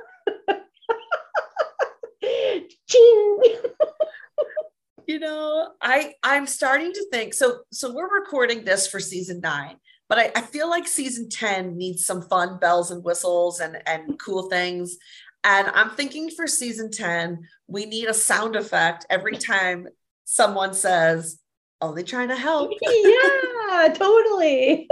you 5.19 5.27
know, 5.27 5.73
I 5.83 6.15
I'm 6.23 6.47
starting 6.47 6.93
to 6.93 7.05
think 7.11 7.35
so. 7.35 7.63
So 7.73 7.93
we're 7.93 8.21
recording 8.21 8.65
this 8.65 8.87
for 8.87 9.01
season 9.01 9.41
nine, 9.41 9.75
but 10.09 10.17
I, 10.17 10.31
I 10.37 10.43
feel 10.43 10.71
like 10.71 10.87
season 10.87 11.29
10 11.29 11.77
needs 11.77 12.07
some 12.07 12.23
fun 12.23 12.61
bells 12.61 12.93
and 12.93 13.03
whistles 13.03 13.59
and 13.59 13.83
and 13.85 14.17
cool 14.21 14.49
things. 14.49 14.97
And 15.43 15.67
I'm 15.75 15.91
thinking 15.91 16.31
for 16.31 16.47
season 16.47 16.93
10, 16.93 17.41
we 17.67 17.85
need 17.87 18.07
a 18.07 18.15
sound 18.15 18.55
effect 18.55 19.07
every 19.11 19.37
time 19.37 19.89
someone 20.25 20.73
says, 20.73 21.41
only 21.81 22.05
trying 22.05 22.29
to 22.29 22.37
help. 22.37 22.71
yeah, 22.81 23.93
totally. 23.93 24.89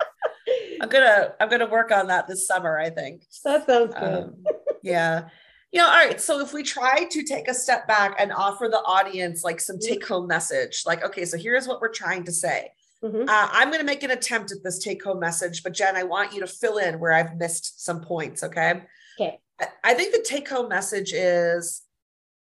I'm 0.82 0.90
gonna 0.90 1.32
I'm 1.40 1.48
gonna 1.48 1.70
work 1.70 1.92
on 1.92 2.08
that 2.08 2.28
this 2.28 2.46
summer. 2.46 2.78
I 2.78 2.90
think 2.90 3.22
that 3.42 3.64
sounds 3.64 3.94
good. 3.94 4.24
Um, 4.24 4.44
yeah. 4.82 5.30
You 5.72 5.80
know, 5.80 5.88
all 5.88 5.94
right. 5.94 6.20
So 6.20 6.40
if 6.40 6.52
we 6.52 6.62
try 6.62 7.04
to 7.10 7.22
take 7.22 7.48
a 7.48 7.54
step 7.54 7.86
back 7.86 8.16
and 8.18 8.32
offer 8.32 8.68
the 8.70 8.78
audience 8.78 9.44
like 9.44 9.60
some 9.60 9.76
mm-hmm. 9.76 9.94
take 9.94 10.06
home 10.06 10.26
message, 10.26 10.84
like, 10.86 11.04
okay, 11.04 11.24
so 11.24 11.36
here's 11.36 11.66
what 11.66 11.80
we're 11.80 11.92
trying 11.92 12.24
to 12.24 12.32
say. 12.32 12.70
Mm-hmm. 13.02 13.28
Uh, 13.28 13.48
I'm 13.52 13.68
going 13.68 13.80
to 13.80 13.86
make 13.86 14.02
an 14.02 14.10
attempt 14.10 14.52
at 14.52 14.62
this 14.62 14.78
take 14.78 15.02
home 15.02 15.20
message, 15.20 15.62
but 15.62 15.74
Jen, 15.74 15.96
I 15.96 16.04
want 16.04 16.32
you 16.32 16.40
to 16.40 16.46
fill 16.46 16.78
in 16.78 16.98
where 16.98 17.12
I've 17.12 17.36
missed 17.36 17.84
some 17.84 18.00
points. 18.00 18.42
Okay. 18.42 18.82
Okay. 19.20 19.38
I, 19.60 19.66
I 19.84 19.94
think 19.94 20.12
the 20.12 20.24
take 20.26 20.48
home 20.48 20.68
message 20.68 21.12
is 21.12 21.82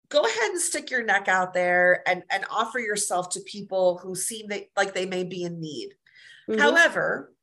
go 0.10 0.22
ahead 0.22 0.52
and 0.52 0.62
stick 0.62 0.92
your 0.92 1.04
neck 1.04 1.28
out 1.28 1.54
there 1.54 2.04
and, 2.08 2.24
and 2.30 2.46
offer 2.52 2.80
yourself 2.80 3.30
to 3.30 3.40
people 3.42 4.00
who 4.04 4.16
seem 4.16 4.48
they, 4.48 4.70
like 4.76 4.94
they 4.94 5.06
may 5.06 5.24
be 5.24 5.44
in 5.44 5.60
need. 5.60 5.90
Mm-hmm. 6.50 6.60
However, 6.60 7.34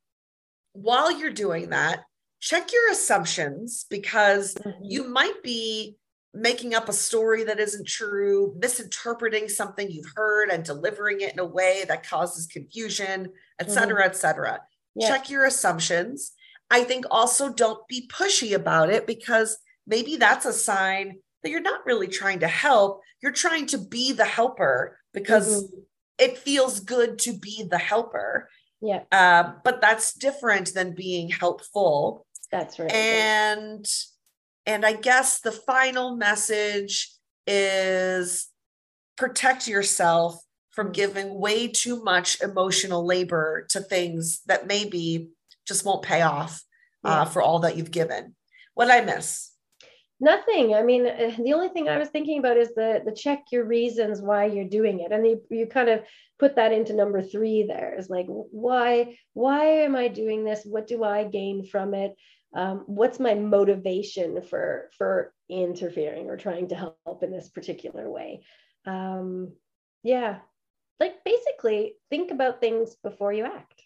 while 0.72 1.10
you're 1.10 1.32
doing 1.32 1.70
that, 1.70 2.04
check 2.40 2.72
your 2.72 2.90
assumptions 2.90 3.86
because 3.90 4.54
mm-hmm. 4.54 4.82
you 4.82 5.08
might 5.08 5.42
be 5.42 5.96
making 6.32 6.74
up 6.74 6.88
a 6.88 6.92
story 6.92 7.44
that 7.44 7.58
isn't 7.58 7.86
true, 7.86 8.54
misinterpreting 8.58 9.48
something 9.48 9.90
you've 9.90 10.12
heard 10.14 10.48
and 10.48 10.64
delivering 10.64 11.20
it 11.20 11.32
in 11.32 11.38
a 11.38 11.44
way 11.44 11.84
that 11.88 12.08
causes 12.08 12.46
confusion, 12.46 13.30
et 13.58 13.70
cetera, 13.70 14.02
mm-hmm. 14.02 14.10
et 14.10 14.16
cetera. 14.16 14.60
Yeah. 14.94 15.08
Check 15.08 15.30
your 15.30 15.44
assumptions. 15.44 16.32
I 16.70 16.84
think 16.84 17.04
also 17.10 17.52
don't 17.52 17.86
be 17.88 18.08
pushy 18.08 18.54
about 18.54 18.90
it 18.90 19.06
because 19.06 19.58
maybe 19.86 20.16
that's 20.16 20.46
a 20.46 20.52
sign 20.52 21.18
that 21.42 21.50
you're 21.50 21.60
not 21.60 21.84
really 21.84 22.06
trying 22.06 22.40
to 22.40 22.48
help. 22.48 23.00
You're 23.22 23.32
trying 23.32 23.66
to 23.66 23.78
be 23.78 24.12
the 24.12 24.24
helper 24.24 24.98
because 25.12 25.64
mm-hmm. 25.64 25.80
it 26.18 26.38
feels 26.38 26.78
good 26.80 27.18
to 27.20 27.36
be 27.36 27.66
the 27.68 27.78
helper. 27.78 28.48
Yeah. 28.80 29.02
Uh, 29.10 29.54
but 29.64 29.80
that's 29.80 30.14
different 30.14 30.74
than 30.74 30.94
being 30.94 31.28
helpful. 31.28 32.24
That's 32.50 32.78
right. 32.78 32.92
And 32.92 33.86
and 34.66 34.84
I 34.84 34.92
guess 34.92 35.40
the 35.40 35.52
final 35.52 36.16
message 36.16 37.10
is 37.46 38.48
protect 39.16 39.66
yourself 39.66 40.40
from 40.70 40.92
giving 40.92 41.38
way 41.38 41.68
too 41.68 42.02
much 42.02 42.40
emotional 42.40 43.04
labor 43.04 43.66
to 43.70 43.80
things 43.80 44.40
that 44.46 44.66
maybe 44.66 45.28
just 45.66 45.84
won't 45.84 46.02
pay 46.02 46.22
off 46.22 46.62
uh, 47.04 47.08
yeah. 47.08 47.24
for 47.24 47.42
all 47.42 47.60
that 47.60 47.76
you've 47.76 47.90
given. 47.90 48.34
What 48.74 48.86
did 48.86 48.94
I 48.94 49.04
miss? 49.04 49.50
Nothing. 50.20 50.74
I 50.74 50.82
mean, 50.82 51.06
uh, 51.06 51.32
the 51.42 51.54
only 51.54 51.68
thing 51.68 51.88
I 51.88 51.96
was 51.96 52.10
thinking 52.10 52.38
about 52.38 52.58
is 52.58 52.74
the 52.74 53.00
the 53.04 53.12
check 53.12 53.44
your 53.50 53.64
reasons 53.64 54.20
why 54.20 54.44
you're 54.44 54.68
doing 54.68 55.00
it, 55.00 55.12
and 55.12 55.26
you, 55.26 55.42
you 55.48 55.66
kind 55.66 55.88
of 55.88 56.00
put 56.38 56.56
that 56.56 56.72
into 56.72 56.92
number 56.92 57.22
three. 57.22 57.64
There 57.66 57.96
is 57.98 58.10
like 58.10 58.26
why 58.28 59.16
why 59.32 59.64
am 59.64 59.96
I 59.96 60.08
doing 60.08 60.44
this? 60.44 60.62
What 60.64 60.86
do 60.86 61.04
I 61.04 61.24
gain 61.24 61.64
from 61.64 61.94
it? 61.94 62.14
Um, 62.54 62.84
what's 62.86 63.20
my 63.20 63.34
motivation 63.34 64.42
for 64.42 64.90
for 64.98 65.32
interfering 65.48 66.28
or 66.28 66.36
trying 66.36 66.68
to 66.68 66.74
help 66.74 67.22
in 67.22 67.30
this 67.30 67.48
particular 67.48 68.10
way? 68.10 68.44
Um, 68.86 69.52
yeah, 70.02 70.38
like 70.98 71.24
basically 71.24 71.94
think 72.10 72.30
about 72.30 72.60
things 72.60 72.96
before 73.02 73.32
you 73.32 73.44
act. 73.44 73.82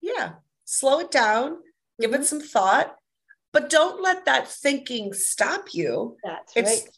Yeah, 0.00 0.34
slow 0.64 1.00
it 1.00 1.10
down, 1.10 1.58
give 2.00 2.12
mm-hmm. 2.12 2.22
it 2.22 2.26
some 2.26 2.40
thought 2.40 2.94
but 3.52 3.70
don't 3.70 4.02
let 4.02 4.24
that 4.26 4.48
thinking 4.48 5.12
stop 5.12 5.72
you 5.72 6.16
that's 6.22 6.52
it's, 6.56 6.70
right 6.70 6.90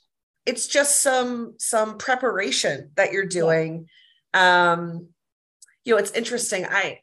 it's 0.46 0.66
just 0.66 1.02
some 1.02 1.54
some 1.58 1.98
preparation 1.98 2.90
that 2.96 3.12
you're 3.12 3.26
doing 3.26 3.86
yeah. 4.34 4.72
um 4.72 5.08
you 5.84 5.94
know 5.94 5.98
it's 5.98 6.12
interesting 6.12 6.66
i 6.66 6.98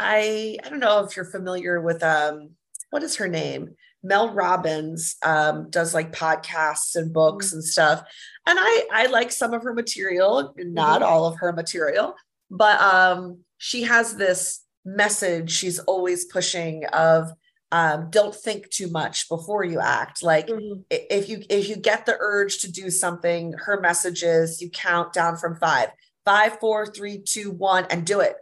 i 0.00 0.56
i 0.64 0.68
don't 0.68 0.80
know 0.80 1.04
if 1.04 1.14
you're 1.14 1.24
familiar 1.24 1.80
with 1.80 2.02
um 2.02 2.50
what 2.90 3.02
is 3.02 3.16
her 3.16 3.28
name 3.28 3.74
mel 4.02 4.32
robbins 4.32 5.16
um 5.22 5.68
does 5.70 5.92
like 5.94 6.12
podcasts 6.12 6.96
and 6.96 7.12
books 7.12 7.48
mm-hmm. 7.48 7.56
and 7.56 7.64
stuff 7.64 8.02
and 8.46 8.58
i 8.58 8.84
i 8.92 9.06
like 9.06 9.30
some 9.30 9.52
of 9.52 9.62
her 9.62 9.74
material 9.74 10.54
not 10.56 11.02
mm-hmm. 11.02 11.10
all 11.10 11.26
of 11.26 11.38
her 11.38 11.52
material 11.52 12.14
but 12.50 12.80
um 12.80 13.38
she 13.58 13.82
has 13.82 14.16
this 14.16 14.64
message 14.84 15.50
she's 15.50 15.78
always 15.80 16.24
pushing 16.24 16.84
of 16.86 17.30
um, 17.72 18.08
don't 18.10 18.34
think 18.34 18.68
too 18.70 18.90
much 18.90 19.28
before 19.28 19.62
you 19.62 19.78
act 19.78 20.24
like 20.24 20.48
mm-hmm. 20.48 20.80
if 20.90 21.28
you 21.28 21.44
if 21.48 21.68
you 21.68 21.76
get 21.76 22.04
the 22.04 22.16
urge 22.18 22.58
to 22.60 22.72
do 22.72 22.90
something 22.90 23.52
her 23.52 23.80
message 23.80 24.24
is 24.24 24.60
you 24.60 24.70
count 24.70 25.12
down 25.12 25.36
from 25.36 25.54
five 25.56 25.90
five 26.24 26.58
four 26.58 26.86
three 26.86 27.18
two 27.18 27.52
one 27.52 27.86
and 27.90 28.04
do 28.04 28.18
it 28.18 28.34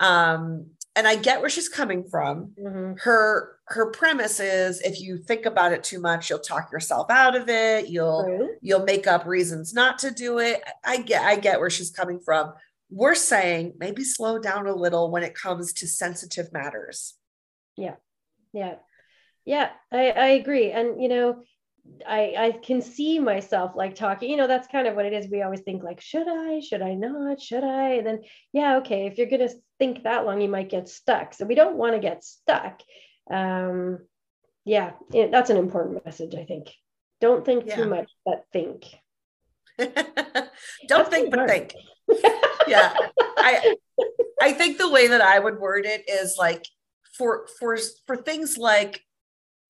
um, 0.00 0.66
and 0.94 1.06
I 1.08 1.16
get 1.16 1.40
where 1.40 1.50
she's 1.50 1.68
coming 1.68 2.04
from. 2.04 2.52
Mhm. 2.58 3.00
Her 3.00 3.58
her 3.68 3.90
premise 3.90 4.38
is 4.40 4.80
if 4.82 5.00
you 5.00 5.16
think 5.18 5.46
about 5.46 5.72
it 5.72 5.82
too 5.82 5.98
much, 6.00 6.28
you'll 6.28 6.38
talk 6.40 6.70
yourself 6.70 7.10
out 7.10 7.34
of 7.34 7.48
it. 7.48 7.88
You'll 7.88 8.24
True. 8.24 8.56
you'll 8.60 8.84
make 8.84 9.06
up 9.06 9.24
reasons 9.26 9.72
not 9.72 9.98
to 10.00 10.10
do 10.10 10.38
it. 10.38 10.62
I 10.84 10.98
get 10.98 11.22
I 11.22 11.36
get 11.36 11.60
where 11.60 11.70
she's 11.70 11.90
coming 11.90 12.20
from. 12.20 12.52
We're 12.90 13.14
saying 13.14 13.74
maybe 13.78 14.04
slow 14.04 14.38
down 14.38 14.66
a 14.66 14.74
little 14.74 15.10
when 15.10 15.22
it 15.22 15.34
comes 15.34 15.72
to 15.74 15.86
sensitive 15.88 16.52
matters. 16.52 17.14
Yeah. 17.76 17.96
Yeah. 18.52 18.76
Yeah, 19.44 19.70
I, 19.90 20.10
I 20.10 20.26
agree. 20.28 20.70
And 20.70 21.02
you 21.02 21.08
know, 21.08 21.42
I 22.06 22.34
I 22.38 22.52
can 22.62 22.80
see 22.80 23.18
myself 23.18 23.72
like 23.74 23.94
talking, 23.94 24.30
you 24.30 24.36
know, 24.36 24.46
that's 24.46 24.68
kind 24.68 24.86
of 24.86 24.94
what 24.94 25.04
it 25.06 25.12
is. 25.12 25.28
We 25.28 25.42
always 25.42 25.60
think 25.60 25.82
like, 25.82 26.00
should 26.00 26.28
I, 26.28 26.60
should 26.60 26.82
I 26.82 26.94
not, 26.94 27.40
should 27.40 27.64
I? 27.64 27.94
And 27.94 28.06
then 28.06 28.20
yeah, 28.52 28.76
okay, 28.78 29.06
if 29.06 29.18
you're 29.18 29.26
gonna 29.28 29.48
think 29.78 30.04
that 30.04 30.24
long, 30.24 30.40
you 30.40 30.48
might 30.48 30.70
get 30.70 30.88
stuck. 30.88 31.34
So 31.34 31.44
we 31.44 31.54
don't 31.54 31.76
want 31.76 31.94
to 31.94 31.98
get 32.00 32.24
stuck. 32.24 32.80
Um 33.30 33.98
yeah, 34.64 34.92
it, 35.12 35.30
that's 35.32 35.50
an 35.50 35.56
important 35.56 36.04
message, 36.04 36.34
I 36.36 36.44
think. 36.44 36.70
Don't 37.20 37.44
think 37.44 37.66
Yeah. 37.66 37.76
too 37.76 37.88
much, 37.88 38.10
but 38.24 38.44
think. 38.52 38.84
Don't 39.78 39.94
That's 40.88 41.08
think 41.08 41.30
but 41.30 41.38
hard. 41.40 41.50
think. 41.50 41.74
Yeah. 42.68 42.94
I 43.38 43.76
I 44.40 44.52
think 44.52 44.78
the 44.78 44.90
way 44.90 45.08
that 45.08 45.20
I 45.20 45.38
would 45.38 45.58
word 45.58 45.84
it 45.86 46.08
is 46.08 46.36
like 46.38 46.64
for 47.18 47.46
for 47.58 47.76
for 48.06 48.16
things 48.16 48.56
like 48.56 49.00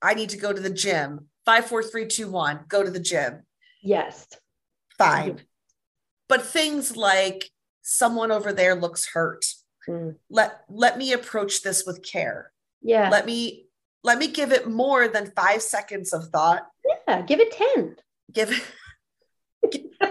I 0.03 0.15
need 0.15 0.31
to 0.31 0.37
go 0.39 0.53
to 0.53 0.61
the 0.61 0.71
gym. 0.71 1.29
Five, 1.45 1.67
four, 1.67 1.83
three, 1.83 2.07
two, 2.07 2.31
one, 2.31 2.61
go 2.69 2.83
to 2.85 2.91
the 2.91 3.01
gym. 3.01 3.43
Yes. 3.83 4.27
Fine. 4.99 5.41
But 6.29 6.43
things 6.43 6.97
like 6.97 7.51
someone 7.83 8.31
over 8.31 8.53
there 8.53 8.75
looks 8.75 9.07
hurt. 9.07 9.45
Mm. 9.89 10.17
Let 10.31 10.61
let 10.69 10.97
me 10.97 11.13
approach 11.13 11.63
this 11.63 11.85
with 11.85 12.05
care. 12.05 12.53
Yeah. 12.81 13.09
Let 13.11 13.27
me 13.27 13.67
let 14.05 14.19
me 14.19 14.29
give 14.29 14.53
it 14.53 14.69
more 14.69 15.09
than 15.09 15.33
five 15.35 15.63
seconds 15.63 16.13
of 16.13 16.29
thought. 16.29 16.67
yeah. 17.09 17.23
Give 17.23 17.41
it 17.41 17.53
10. 17.53 17.97
Give 18.33 18.51
it 18.51 18.63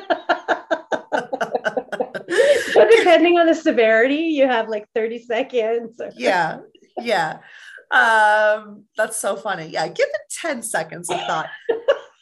so 2.74 2.90
depending 2.90 3.38
on 3.38 3.46
the 3.48 3.56
severity, 3.56 4.16
you 4.16 4.48
have 4.48 4.70
like 4.70 4.88
30 4.96 5.20
seconds. 5.20 6.02
yeah 6.16 6.60
yeah 7.02 7.40
um 7.92 8.84
that's 8.98 9.18
so 9.20 9.36
funny 9.36 9.68
yeah 9.68 9.88
give 9.88 10.08
it 10.08 10.22
10 10.42 10.64
seconds 10.64 11.10
of 11.10 11.20
thought 11.28 11.48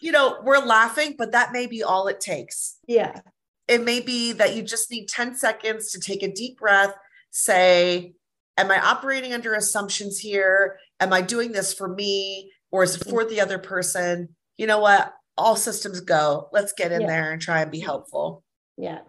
you 0.01 0.11
know 0.11 0.39
we're 0.43 0.59
laughing 0.59 1.15
but 1.17 1.31
that 1.31 1.51
may 1.51 1.65
be 1.67 1.83
all 1.83 2.07
it 2.07 2.19
takes 2.19 2.77
Yeah. 2.87 3.21
it 3.67 3.83
may 3.83 3.99
be 3.99 4.33
that 4.33 4.55
you 4.55 4.63
just 4.63 4.91
need 4.91 5.07
10 5.07 5.35
seconds 5.35 5.91
to 5.91 5.99
take 5.99 6.23
a 6.23 6.31
deep 6.31 6.57
breath 6.59 6.93
say 7.31 8.13
am 8.57 8.71
i 8.71 8.79
operating 8.79 9.33
under 9.33 9.53
assumptions 9.53 10.19
here 10.19 10.77
am 10.99 11.13
i 11.13 11.21
doing 11.21 11.51
this 11.51 11.73
for 11.73 11.87
me 11.87 12.51
or 12.71 12.83
is 12.83 12.95
it 12.95 13.07
for 13.09 13.23
the 13.25 13.39
other 13.41 13.59
person 13.59 14.29
you 14.57 14.67
know 14.67 14.79
what 14.79 15.13
all 15.37 15.55
systems 15.55 16.01
go 16.01 16.49
let's 16.51 16.73
get 16.73 16.91
in 16.91 17.01
Yeah. 17.01 17.07
there 17.07 17.31
and 17.31 17.41
try 17.41 17.61
and 17.61 17.71
be 17.71 17.79
helpful 17.79 18.43
Yeah. 18.77 18.99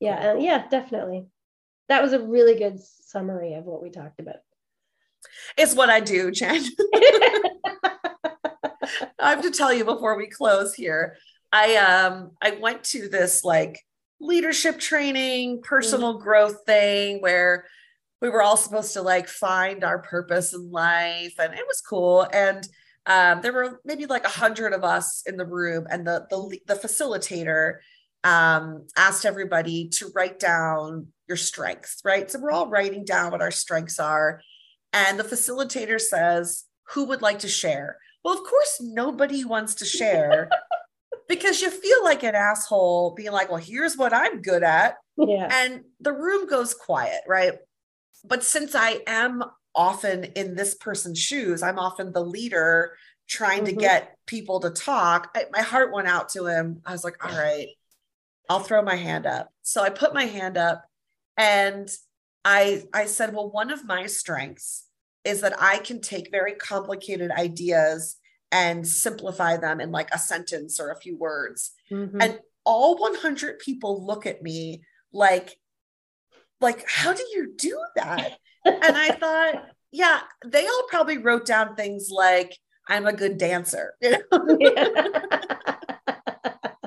Yeah. 0.00 0.30
And 0.32 0.42
yeah, 0.42 0.66
definitely. 0.68 1.26
That 1.90 2.02
was 2.02 2.14
a 2.14 2.20
really 2.20 2.54
good 2.58 2.78
summary 2.80 3.52
of 3.54 3.64
what 3.64 3.82
we 3.82 3.90
talked 3.90 4.18
about. 4.20 4.36
it's 5.58 5.74
what 5.74 5.90
i 5.90 6.00
do 6.00 6.30
jen 6.30 6.64
I 9.18 9.30
have 9.30 9.42
to 9.42 9.50
tell 9.50 9.72
you 9.72 9.84
before 9.84 10.16
we 10.16 10.26
close 10.26 10.74
here. 10.74 11.16
I 11.52 11.76
um 11.76 12.32
I 12.42 12.52
went 12.60 12.84
to 12.84 13.08
this 13.08 13.44
like 13.44 13.78
leadership 14.20 14.78
training, 14.78 15.62
personal 15.62 16.18
growth 16.18 16.64
thing 16.66 17.20
where 17.20 17.66
we 18.20 18.28
were 18.28 18.42
all 18.42 18.56
supposed 18.56 18.92
to 18.92 19.02
like 19.02 19.28
find 19.28 19.82
our 19.82 20.00
purpose 20.02 20.52
in 20.52 20.70
life 20.70 21.34
and 21.38 21.54
it 21.54 21.66
was 21.66 21.80
cool. 21.80 22.26
And 22.32 22.66
um, 23.06 23.40
there 23.40 23.52
were 23.52 23.80
maybe 23.84 24.06
like 24.06 24.24
a 24.24 24.28
hundred 24.28 24.74
of 24.74 24.84
us 24.84 25.22
in 25.26 25.36
the 25.36 25.46
room 25.46 25.86
and 25.90 26.06
the 26.06 26.26
the, 26.30 26.58
the 26.66 26.74
facilitator 26.74 27.76
um, 28.22 28.86
asked 28.96 29.24
everybody 29.24 29.88
to 29.88 30.10
write 30.14 30.38
down 30.38 31.08
your 31.26 31.38
strengths 31.38 32.02
right? 32.04 32.30
So 32.30 32.38
we're 32.40 32.50
all 32.50 32.68
writing 32.68 33.04
down 33.04 33.32
what 33.32 33.40
our 33.40 33.50
strengths 33.50 33.98
are 33.98 34.42
and 34.92 35.18
the 35.18 35.24
facilitator 35.24 36.00
says 36.00 36.64
who 36.90 37.06
would 37.06 37.22
like 37.22 37.38
to 37.40 37.48
share 37.48 37.96
well, 38.24 38.34
of 38.34 38.40
course, 38.40 38.80
nobody 38.80 39.44
wants 39.44 39.74
to 39.76 39.84
share 39.84 40.50
because 41.28 41.60
you 41.62 41.70
feel 41.70 42.02
like 42.04 42.22
an 42.22 42.34
asshole 42.34 43.14
being 43.14 43.32
like, 43.32 43.48
well, 43.50 43.58
here's 43.60 43.96
what 43.96 44.12
I'm 44.12 44.42
good 44.42 44.62
at. 44.62 44.96
yeah. 45.16 45.48
And 45.50 45.84
the 46.00 46.12
room 46.12 46.46
goes 46.48 46.74
quiet, 46.74 47.20
right? 47.26 47.54
But 48.24 48.44
since 48.44 48.74
I 48.74 49.00
am 49.06 49.42
often 49.74 50.24
in 50.24 50.54
this 50.56 50.74
person's 50.74 51.18
shoes, 51.18 51.62
I'm 51.62 51.78
often 51.78 52.12
the 52.12 52.24
leader 52.24 52.92
trying 53.28 53.64
to 53.66 53.72
Mhm. 53.72 53.78
get 53.78 54.16
people 54.26 54.60
to 54.60 54.70
talk. 54.70 55.30
I, 55.36 55.46
my 55.52 55.62
heart 55.62 55.92
went 55.92 56.08
out 56.08 56.30
to 56.30 56.46
him. 56.46 56.82
I 56.84 56.92
was 56.92 57.04
like, 57.04 57.24
all 57.24 57.30
right, 57.36 57.68
I'll 58.48 58.58
throw 58.60 58.82
my 58.82 58.96
hand 58.96 59.26
up. 59.26 59.50
So 59.62 59.80
I 59.82 59.90
put 59.90 60.12
my 60.12 60.24
hand 60.24 60.56
up 60.56 60.84
and 61.36 61.88
I 62.44 62.82
I 62.92 63.06
said, 63.06 63.32
well, 63.32 63.48
one 63.50 63.70
of 63.70 63.84
my 63.84 64.06
strengths 64.06 64.86
is 65.24 65.40
that 65.42 65.54
I 65.60 65.78
can 65.78 66.00
take 66.00 66.30
very 66.30 66.54
complicated 66.54 67.30
ideas 67.30 68.16
and 68.52 68.86
simplify 68.86 69.56
them 69.56 69.80
in 69.80 69.92
like 69.92 70.08
a 70.12 70.18
sentence 70.18 70.80
or 70.80 70.90
a 70.90 70.96
few 71.00 71.16
words. 71.16 71.72
Mhm. 71.90 72.16
And 72.22 72.40
all 72.64 72.96
100 72.96 73.58
people 73.58 74.04
look 74.04 74.26
at 74.26 74.42
me 74.42 74.82
like, 75.12 75.56
like, 76.60 76.84
how 76.88 77.12
do 77.12 77.22
you 77.32 77.52
do 77.56 77.78
that? 77.96 78.38
and 78.64 78.96
I 78.96 79.12
thought, 79.12 79.64
yeah, 79.92 80.20
they 80.46 80.66
all 80.66 80.82
probably 80.88 81.18
wrote 81.18 81.46
down 81.46 81.74
things 81.76 82.10
like, 82.10 82.56
I'm 82.88 83.06
a 83.06 83.12
good 83.12 83.38
dancer. 83.38 83.94
You 84.02 84.10
know? 84.12 84.20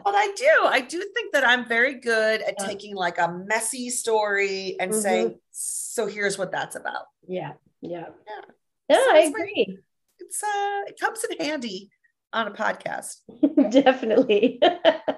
But 0.05 0.15
I 0.15 0.33
do. 0.35 0.65
I 0.67 0.81
do 0.81 0.99
think 1.15 1.31
that 1.33 1.47
I'm 1.47 1.65
very 1.65 1.95
good 1.99 2.41
at 2.41 2.55
Yeah. 2.59 2.67
taking 2.67 2.93
like 2.95 3.17
a 3.19 3.31
messy 3.47 3.89
story 3.89 4.75
and 4.79 4.91
Mhm. 4.91 5.01
saying, 5.01 5.39
so 5.51 6.05
here's 6.07 6.37
what 6.37 6.51
that's 6.51 6.75
about. 6.75 7.05
yeah. 7.27 7.53
Yeah. 7.83 8.05
Yeah. 8.27 8.41
Yeah, 8.89 8.95
So 8.97 9.11
I 9.11 9.13
like- 9.19 9.27
agree. 9.29 9.77
It's 10.19 10.41
uh 10.43 10.81
it 10.87 10.99
comes 10.99 11.23
in 11.29 11.45
handy 11.45 11.89
on 12.31 12.47
a 12.47 12.51
podcast. 12.51 13.17
definitely. 13.71 14.59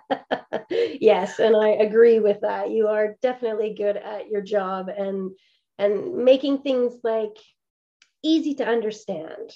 yes, 0.69 1.39
and 1.39 1.56
I 1.56 1.69
agree 1.69 2.19
with 2.19 2.41
that. 2.41 2.71
You 2.71 2.88
are 2.88 3.15
definitely 3.21 3.73
good 3.78 3.97
at 3.97 4.30
your 4.30 4.41
job 4.41 4.89
and 4.89 5.32
and 5.78 6.15
making 6.25 6.60
things 6.60 6.93
like 7.04 7.38
easy 8.23 8.56
to 8.56 8.65
understand. 8.65 9.51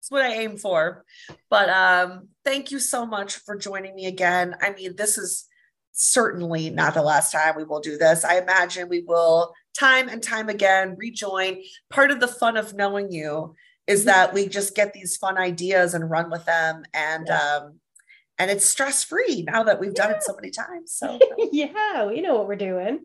It's 0.00 0.10
what 0.10 0.22
I 0.22 0.34
aim 0.34 0.56
for. 0.58 1.04
But 1.48 1.68
um 1.70 2.28
thank 2.44 2.70
you 2.70 2.80
so 2.80 3.06
much 3.06 3.36
for 3.36 3.56
joining 3.56 3.94
me 3.94 4.06
again. 4.06 4.56
I 4.60 4.72
mean, 4.72 4.96
this 4.96 5.16
is 5.16 5.46
certainly 5.92 6.70
not 6.70 6.94
the 6.94 7.02
last 7.02 7.32
time 7.32 7.54
we 7.56 7.64
will 7.64 7.80
do 7.80 7.96
this. 7.96 8.24
I 8.24 8.38
imagine 8.38 8.88
we 8.88 9.04
will 9.06 9.54
time 9.78 10.08
and 10.08 10.22
time 10.22 10.48
again 10.48 10.96
rejoin. 10.98 11.62
Part 11.90 12.10
of 12.10 12.20
the 12.20 12.28
fun 12.28 12.56
of 12.56 12.74
knowing 12.74 13.10
you 13.10 13.54
is 13.86 14.02
Mhm. 14.02 14.06
that 14.06 14.32
we 14.34 14.48
just 14.48 14.74
get 14.74 14.92
these 14.92 15.16
fun 15.16 15.38
ideas 15.38 15.94
and 15.94 16.08
run 16.10 16.30
with 16.30 16.44
them 16.44 16.84
and 16.94 17.28
um 17.30 17.78
and 18.38 18.50
it's 18.50 18.64
stress 18.64 19.04
free 19.04 19.42
now 19.46 19.62
that 19.62 19.78
we've 19.78 19.94
done 19.94 20.10
it 20.10 20.22
so 20.22 20.34
many 20.34 20.50
times. 20.50 20.92
So 20.92 21.18
yeah, 21.52 22.06
we 22.06 22.20
know 22.20 22.34
what 22.34 22.48
we're 22.48 22.56
doing. 22.56 23.00